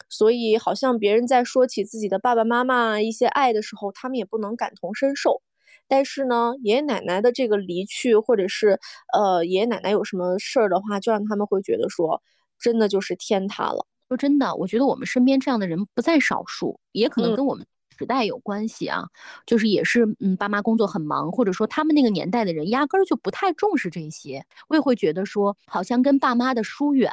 [0.09, 5.41] 所以好像别人在说起自己的爸爸妈妈一些爱的时候，他们也不能感同身受。
[5.87, 8.79] 但是呢，爷爷奶奶的这个离去，或者是
[9.13, 12.23] 呃爷爷奶奶有什么事儿的话，就让他们会觉得说，
[12.57, 13.85] 真的就是天塌了。
[14.13, 17.65] 说真的，我觉得我们身边这样的人不在少数，也可能跟我们。
[17.95, 19.03] 时代有关系啊，
[19.45, 24.43] 就是也是嗯，爸妈工作很忙，或者说他们那个年代的人压根儿就不太重视这些。
[24.67, 27.11] 我也会觉得说，好像跟爸妈的疏远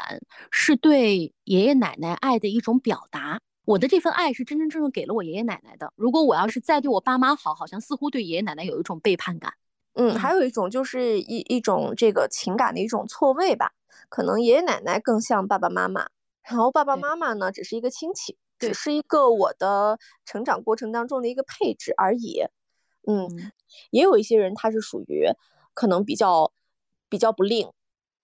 [0.50, 3.38] 是对爷爷奶奶爱的一种表达。
[3.66, 5.92] 我的这份爱是真真正正给了我爷爷奶奶的。
[5.96, 9.52] 如果我要是再对我爸妈好，好像似乎对爷爷奶奶有一种背叛感。
[9.92, 13.70] 嗯，还有一种就是一一种这个情感的一种错位吧。
[14.08, 16.08] 可能爷爷奶奶更像爸爸妈妈，
[16.50, 22.42] 然后爸爸妈妈呢只是一个亲戚，只是一个我的成长过程当中的一个配置而已。
[23.06, 23.28] 嗯，
[23.90, 25.26] 也有一些人他是属于
[25.74, 26.52] 可能比较
[27.08, 27.68] 比较不吝。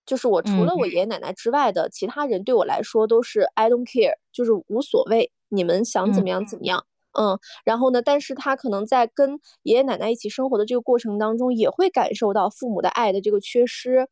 [0.05, 6.85] 就是我除了我爷爷奶奶之外的其他人，对我来说都是 I don't care，就是无所谓，你们想怎么样怎么样。
[7.19, 14.09] 嗯，然后呢，但是他可能在跟爷爷奶奶一起生活的这个过程当中，也会感受到父母的爱的这个缺失。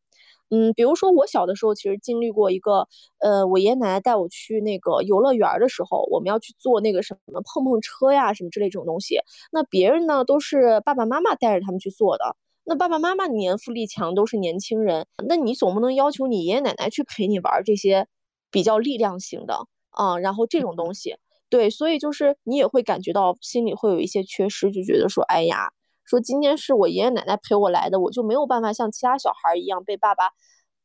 [0.49, 2.87] 嗯，比如说我小的时候，其实经历过一个，
[3.19, 9.19] 呃，我爷爷奶奶带我去那个游乐园的时候，我们要去坐那个什么碰碰车呀，什么之类这种东西。
[9.51, 12.35] 那别人呢，都是爸爸妈妈带着他们去做的。
[12.63, 18.07] 那爸爸妈妈年富力强，都是年轻人，那你总不能要求你爷爷奶奶去陪你玩这些
[18.49, 21.15] 比较力量型的啊，然后这种东西，
[21.49, 25.69] 对，所以就是你也会感觉到心里会有一些缺失，就觉得说，哎呀，
[26.05, 30.29] 说今天是我爷爷奶奶陪我来的，我就没有办法像其他小孩一样被爸爸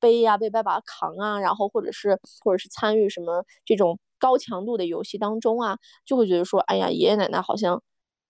[0.00, 7.82] 背呀，被爸爸扛啊，然后或者是或者是参与什么这种高强度的游戏当中啊，就会觉得说，哎呀，爷爷奶奶好像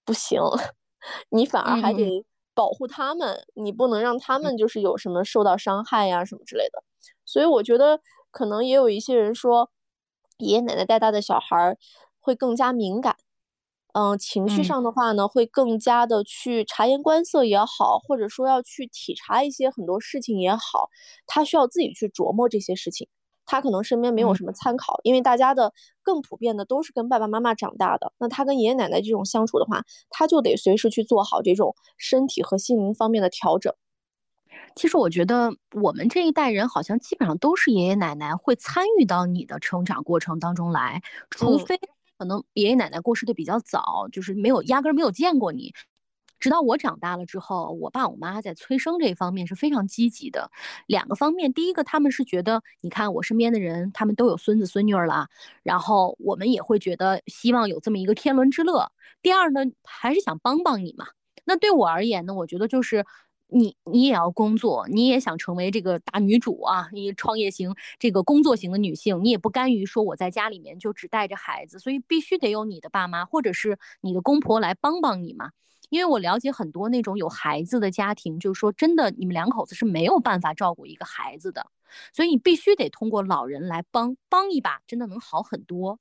[0.05, 0.41] 不行，
[1.31, 2.25] 你反而还得。
[2.53, 6.83] 保护他们，你不能让他们就是有什么受到伤害呀什么之类的。
[7.25, 9.71] 所以我觉得可能也有一些人说，
[10.37, 11.79] 爷爷奶奶带大的小孩
[12.19, 13.17] 会更加敏感，
[13.95, 20.89] 嗯，情绪上的话呢，会更加的去察言观色也好，或者说要去体察一些很多事情也好，
[21.27, 23.09] 他需要自己去琢磨这些事情。
[23.47, 25.73] 他可能身边没有什么参考，因为大家的
[26.03, 28.13] 更普遍的都是跟爸爸妈妈长大的。
[28.19, 33.75] 那他跟爷爷奶奶这种相处的话，他就得随时去做好这种身体和心灵方面的调整。
[34.77, 41.77] 其实我觉得我们这一代人好像基本上都是爷爷奶奶会参与到你的成长过程当中来，除非
[42.21, 45.73] 可能爷爷奶奶过世的比较早，就是没有压根儿没有见过你。
[46.39, 50.51] 直到我长大了之后，我爸我妈在催生这一方面是非常积极的。
[50.87, 55.29] 两个方面，第一个他们是觉得，你看我身边的人，他们都有孙子孙女儿了，
[55.63, 58.93] 然后我们也会觉得希望有这么一个天伦之乐。
[59.23, 61.07] 第二呢，还是想帮帮你嘛。
[61.47, 63.07] 那对我而言呢，我觉得就是
[63.53, 75.51] 你你也要工作，你也想成为这个大女主啊，你创业型这个工作型的女性，你也不甘于说我在家里面就只带着孩子，所以必须得有你的爸妈或者是你的公婆来帮帮你嘛。
[75.89, 81.67] 因为我了解很多那种有孩子的家庭，就是说真的，你们两口子是没有办法照顾一个孩子的，
[82.13, 85.99] 所以你必须得通过老人来帮帮一把，真的能好很多。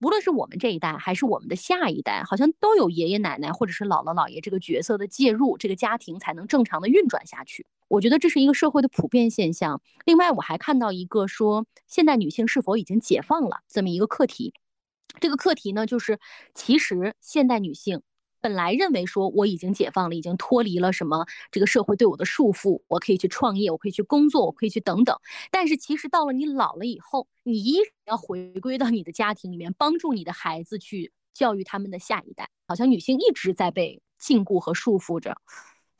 [0.00, 7.66] 无论是我们这一代，还是我们的下一代，好像都有爷爷奶奶或者是姥姥姥爷这个角色的介入，这个家庭才能正常的运转下去。
[7.88, 9.80] 我觉得这是一个社会的普遍现象。
[10.04, 14.52] 另外，我还看到一个说现代女性是否已经解放了这么一个课题。
[15.20, 16.20] 这个课题呢，就是
[16.54, 18.02] 其实现代女性。
[18.40, 25.16] 本来认为说我已经解放了，已经脱离了什么这个社会对我的束缚，我可以去创业，我可以去工作，我可以去等等。
[25.50, 32.48] 但是其实到了你老了以后，你依然要回归到你的家庭里面，帮助你的孩子去教育他们的下一代。
[32.66, 35.36] 好像女性一直在被禁锢和束缚着。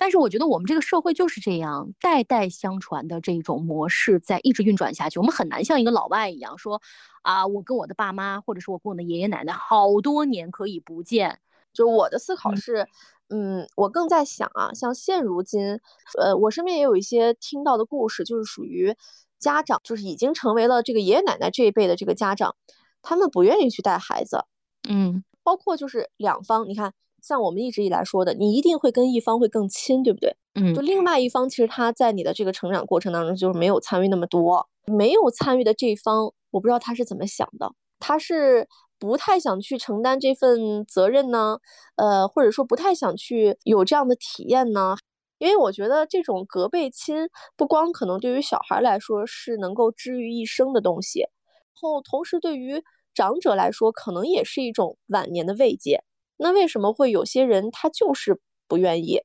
[0.00, 5.18] 但是我觉得我们这个社会就是这样，代代相传的这种模式在一直运转下去。
[5.18, 6.80] 我们很难像一个老外一样说，
[7.22, 11.40] 啊，我跟我的爸妈，或者是我跟我的爷爷奶奶好多年可以不见。
[11.78, 12.84] 就我的思考是，
[13.28, 15.78] 嗯，我更在想啊，像现如今，
[16.18, 18.96] 呃，我身边也有一些听到的故事，就是属于
[19.38, 22.56] 家长，就是已经成为了这个爷爷奶奶这一辈的这个家长，
[23.00, 24.44] 他们不愿意去带孩子，
[24.88, 30.36] 嗯，包括就是两方，你看，像我们一直以来说的，你一定会跟一方会更亲，对不对？
[30.56, 37.70] 嗯，就另外一方，其实他在你的这个成长过程当中就是没有参与那么多，没有参与的这一方，我不知道他是怎么想的，
[38.00, 38.66] 他是。
[38.98, 41.58] 不太想去承担这份责任呢，
[41.96, 44.96] 呃，或者说不太想去有这样的体验呢，
[45.38, 51.28] 因为我觉得这种隔辈亲不光可能对于小孩来说是能够治愈一生的东西，然
[51.74, 52.82] 后同时对于
[53.14, 56.02] 长者来说可能也是一种晚年的慰藉。
[56.36, 59.20] 那为什么会有些人他就是不愿意？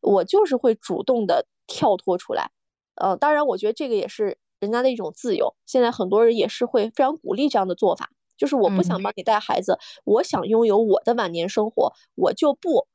[0.00, 2.50] 我就是会主动的跳脱出来，
[2.96, 5.54] 呃，当然我觉得这个也是人家的一种自由。
[5.64, 8.10] 现在很多人也是会非常鼓励这样的做法。
[8.36, 12.86] 就是我不想帮你带孩子，我想拥有我的晚年生活，我就不，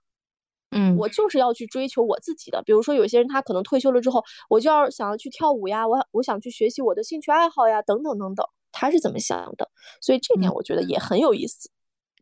[0.71, 2.61] 嗯，我就是要去追求我自己的。
[2.63, 9.69] 比如说，有些人他可能退休了之后，我就要想要去跳舞呀，我我想去学习我的兴趣爱好呀，等等等等，他是怎么想的？
[10.01, 11.69] 所以这点我觉得也很有意思。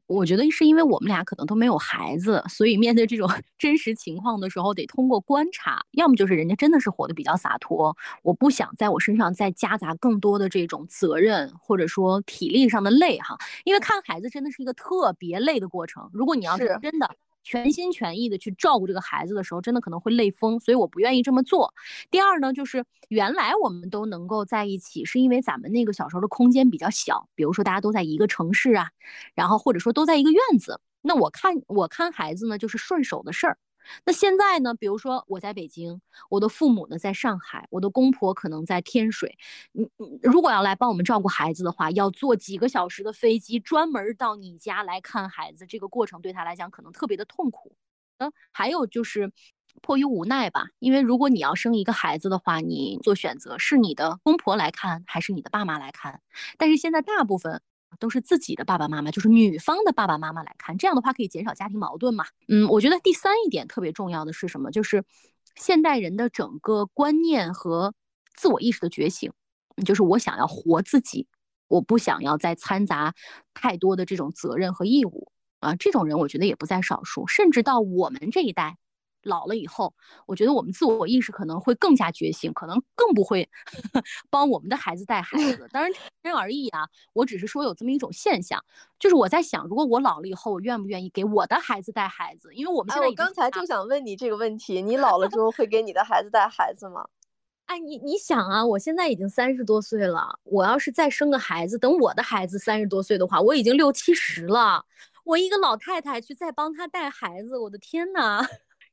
[0.07, 3.29] 我觉得是因为我们俩可能都没有孩子，所以面对这种
[3.59, 16.09] 真实情况的时候，得通过观察，要么就是人家真的是活得比较洒脱，我不想在我身上再夹杂更多的这种责任，或者说体力上的累哈，因为看孩子真的是一个特别累的过程。
[16.13, 17.09] 如果你要是真的。
[17.47, 21.73] 全心全意的去照顾这个孩子的时候，真的可能会累疯，所以我不愿意这么做。
[22.11, 28.89] 第二呢，就是原来我们都能够在一起，是因为咱们那个小时候的空间比较小，比如说大家都在一个城市啊，
[29.33, 33.57] 然后或者说都在一个院子，那我看我看孩子呢，就是顺手的事儿。
[34.05, 34.73] 那现在呢？
[34.73, 39.37] 比如说我在北京，我的父母呢在上海，我的公婆可能在天水。
[39.71, 47.75] 你你如果要来帮我们照顾孩子的话，要坐几个小时的飞机，专门到你家来看孩子，这个过程对他来讲可能特别的痛苦。
[48.19, 49.31] 嗯，还有就是
[49.81, 56.21] 迫于无奈吧，因为如果你要生一个孩子的话，你做选择是你的公婆来看，还是你的爸妈来看？
[56.57, 57.61] 但是现在大部分。
[57.99, 62.25] 都是自己的爸爸妈妈，就是女方的爸爸妈妈来看，这样的话可以减少家庭矛盾嘛？
[62.47, 64.71] 嗯，我觉得第三一点特别重要的是什么？
[64.71, 65.03] 就是
[65.55, 67.93] 现代人的整个观念和
[68.35, 69.31] 自我意识的觉醒，
[69.85, 71.27] 就是我想要活自己，
[71.67, 73.13] 我不想要再掺杂
[73.53, 78.77] 太多的这种责任和义务啊，这种人我觉得也不在少数，甚至到我们这一代。
[79.27, 79.93] 老了以后，
[80.25, 83.47] 我觉得我们自我意识可能会更加觉醒，可能更不会
[84.31, 85.67] 帮我们的孩子带孩子。
[85.71, 85.91] 当然，
[86.23, 86.87] 因人而异啊。
[87.13, 88.63] 我只是说有这么一种现象，
[88.99, 92.53] 就是我在想，如果我老了以后，我愿不愿意给我的孩子带孩子？
[92.53, 97.05] 因为我们现在，我刚才就想问你这个问题：你老了之后会给你的孩子带孩子吗？
[97.67, 104.85] 哎，你你想啊，我现在已经三十多岁了，我要是再生个孩子，等我的孩子三十多岁的话，我已经六七十了，
[105.25, 108.41] 我一个老太太去再帮他带孩子，我的天呐！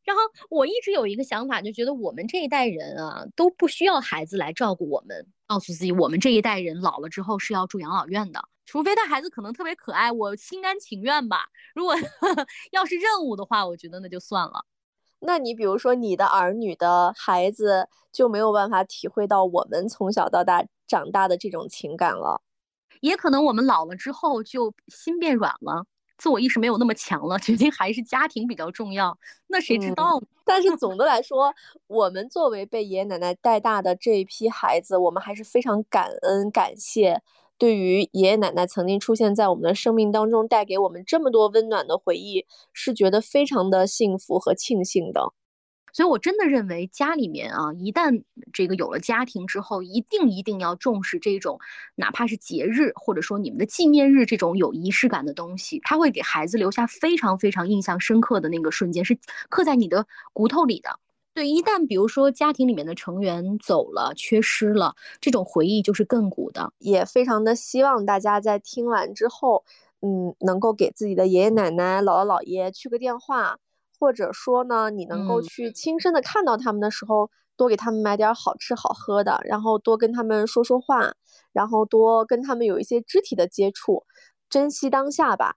[0.05, 11.47] 然后我一直有一个想法，就觉得我们这一代人啊都不需要孩子来照顾我们，告诉自己我们这一代人老了之后是要住养老院的，除非他孩子可能特别可爱，我心甘情愿吧。
[11.75, 11.95] 如果
[12.73, 14.65] 要是任务的话，我觉得那就算了。
[15.21, 22.43] 那你比如说你的儿女的孩子就没有办法体会到我们从小到大长大的这种情感了，
[23.01, 25.87] 也可能我们老了之后就心变软了。
[26.17, 29.19] 自我意识没有那么强了，决定还是家庭比较重要。
[29.49, 30.27] 那谁知道呢？
[30.45, 31.53] 但是总的来说，
[31.87, 37.23] 我们作为被爷爷奶奶带大的这一批孩子，我们还是非常感恩、感谢，
[37.59, 45.33] 对于爷爷奶奶曾经出现在我们的生命当中，带给我们这么多温暖的回忆，是觉得非常的幸福和庆幸的。
[45.95, 51.59] 所以，我真的认为家里面啊，一旦这个有了家庭之后，一定一定要重视这种，
[51.95, 59.17] 哪怕是节日或者说你们的纪念日这种有仪式感的东西，它会给孩子留下非常非常印象深刻的那个瞬间，是
[59.49, 60.99] 刻在你的骨头里的。
[61.33, 66.73] 对，一旦比如说家庭里面的成员走了、缺失了，这种回忆就是亘古的。
[66.79, 69.65] 也非常的希望大家在听完之后，
[70.01, 73.59] 嗯，能够给自己的爷爷奶奶、姥姥姥爷去个电话。
[74.05, 81.15] 或者说呢，你能够去亲身的看到他们的时候，多给他们买点好吃好喝的，然后多跟他们说说话，
[81.55, 84.05] 然后多跟他们有一些肢体的接触，
[84.51, 85.57] 珍惜当下吧。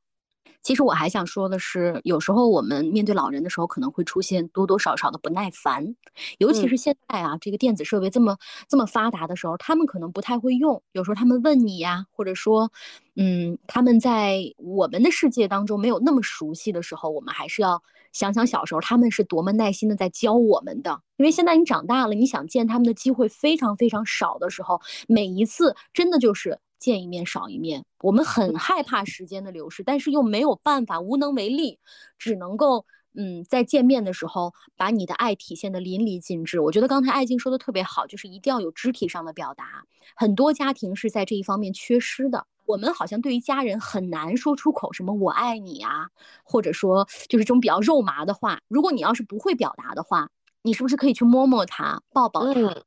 [0.63, 5.95] 其实我还想说的是，有时候我们面对老人的时候，可能会出现多多少少的不耐烦，
[6.39, 8.37] 尤其是现在啊，这个电子设备这么
[8.67, 10.81] 这么发达的时候，他们可能不太会用。
[10.91, 12.69] 有时候他们问你呀，或者说，
[13.15, 17.81] 嗯，他们在我们的世界当中没有那么熟悉的时候，我们还是要
[18.11, 20.99] 想想小时候他们是多么耐心的在教我们的。
[21.17, 26.59] 因为现在你长大了，你想见他们的机会非常非常少的时候，每一次真的就是。
[26.79, 31.79] 见一面少一面，我们很害怕时间的流逝，但是又没有办法，无能为力，
[32.17, 36.59] 只能够嗯，在见面的时候把你的爱体现的淋漓尽致。
[36.59, 39.83] 我觉得刚才爱静说的特别好，就是一定要有肢体上的表达。
[40.15, 42.45] 很多家庭是在这一方面缺失的。
[42.67, 46.09] 我们好像对于家人很难说出口什么“我爱你”啊，
[46.43, 48.59] 或者说就是这种比较肉麻的话。
[48.67, 50.29] 如果你要是不会表达的话，
[50.61, 52.83] 你是不是可以去摸摸他，抱抱他？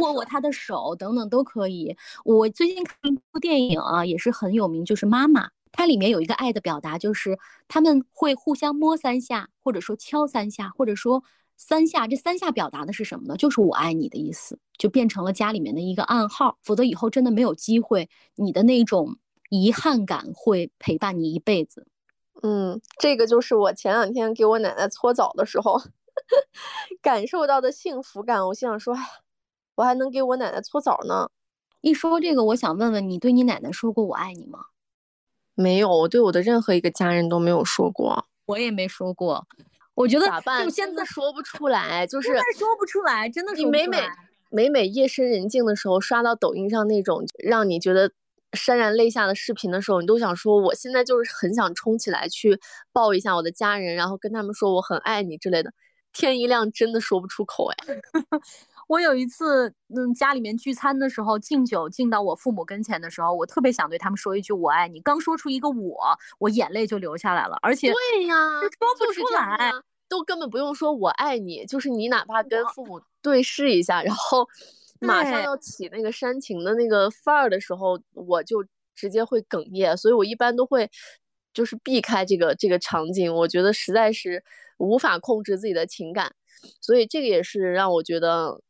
[0.00, 1.96] 握握他的手等等都可以。
[2.24, 5.46] 我最近看一部电影啊，也是很有名，就是《妈妈》。
[5.72, 11.22] 它里面有一个爱的表达，就是他们会互相摸三下，或者说敲三下，或者说
[11.56, 12.08] 三下。
[12.08, 13.36] 这三下表达的是什么呢？
[13.36, 16.58] 就是我爱你的意思，就变成了家里面的一个暗号。
[16.62, 19.16] 否则以后真的没有机会，你的那种
[19.48, 21.86] 遗憾感会陪伴你一辈子。
[22.42, 25.80] 嗯，这个就是我前两天给我奶奶搓澡的时候
[27.00, 28.44] 感受到的幸福感。
[28.48, 29.29] 我心想说，哎。
[29.80, 31.30] 我还能给我奶奶搓澡呢。
[31.80, 34.66] 一说这个，我想问问你，对你奶奶说过我爱你吗？
[35.54, 38.26] 没有，我对我的任何一个家人都没有说过。
[38.44, 39.46] 我也没说过。
[39.94, 40.62] 我觉得咋办？
[40.62, 42.28] 就现在说不出来，就是
[42.58, 43.54] 说不出来，真的。
[43.54, 43.98] 你每每
[44.50, 48.10] 每每夜深人静的时候，刷到抖音上那种让你觉得
[48.52, 52.60] 潸然泪下的视频的时候，你都想说，我现在就是很想冲起来去
[52.92, 55.72] 抱一下我的家人，然后跟他们说我很爱你之类的。
[56.12, 57.76] 天一亮，真的说不出口哎。
[58.90, 65.00] 我有一次，嗯，家里面聚餐的时候敬酒敬到我父母跟前的时候，我特别想对他们说一句我爱你。
[65.02, 65.96] 刚说出一个我，
[66.40, 69.70] 我眼泪就流下来了，而且对呀，说不出来，
[70.08, 74.44] 都根本不用说我爱你，就是你哪怕跟父母对视一下，然后
[74.98, 78.64] 马上要起那个煽情的那个范儿的时候，我就
[78.96, 79.96] 直接会哽咽。
[79.96, 80.90] 所以我一般都会
[81.54, 84.42] 就是避开这个这个场景，我觉得实在是
[84.78, 86.34] 无法控制自己的情感，
[86.80, 88.60] 所以这个也是让我觉得。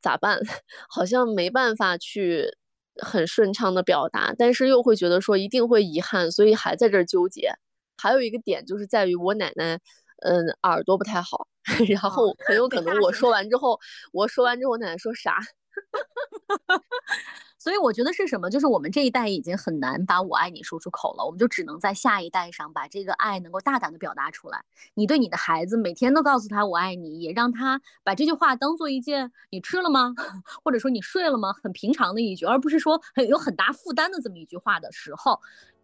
[0.00, 0.40] 咋办？
[0.88, 2.56] 好像没办法去
[2.96, 7.52] 很顺畅的表达，但是又会觉得说一定会遗憾，所以还在这儿纠结。
[7.96, 9.78] 还有一个点就是在于我奶奶，
[10.22, 11.48] 嗯，耳朵不太好，
[11.88, 13.78] 然后很有可能我说完之后，
[14.12, 15.38] 我说完之后，我奶奶说啥？
[17.68, 18.48] 所以我觉得是什么？
[18.48, 24.64] 就是我们这一代已经很难把我爱你说出口了，我们就只能在下一代上把这个爱能够大胆的表达出来。
[24.94, 30.14] 你对你的孩子每天都告诉他我爱你，也让他把这句话当做一件你吃了吗，
[30.64, 35.38] 或者说你睡了吗，很平常的一句，而不是说很有很大负担的这么一句话的时候。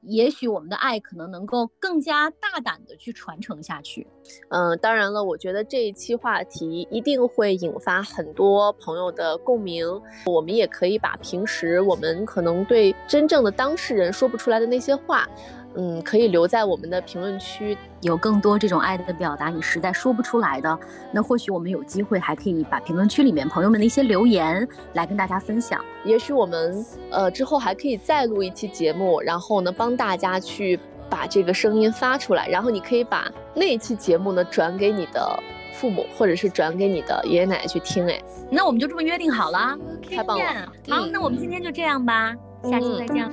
[0.07, 4.07] 也许我们的爱可能能够更加大胆的去传承下去。
[4.49, 9.87] 嗯，当然了，我觉得这一期话题一定会引发很多朋友的共鸣。
[10.27, 15.29] 我们也可以把平时我们可能对真正的当事人说不出来的那些话。
[15.77, 20.79] 嗯，可以留在我们的评论区，有更多这种爱的表达，你实在说不出来的，
[21.13, 25.85] 那或许我们有机会还可以把评论区里面朋友们的一些留言来跟大家分享。
[26.05, 30.79] 也许我们呃之后还可以再录一期节目，然后呢帮大家去
[31.11, 35.37] 把这个声音发出来，然后你可以把那一期节目呢转给你的
[35.73, 38.09] 父母，或者是转给你的爷爷奶奶去听。
[38.09, 39.77] 哎，那我们就这么约定好了，
[40.09, 40.45] 太棒了。
[40.89, 42.35] 好，那我们今天就这样吧。
[42.71, 43.31] 下期再见啊！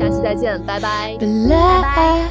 [0.00, 2.28] 下期再见，拜拜，拜拜。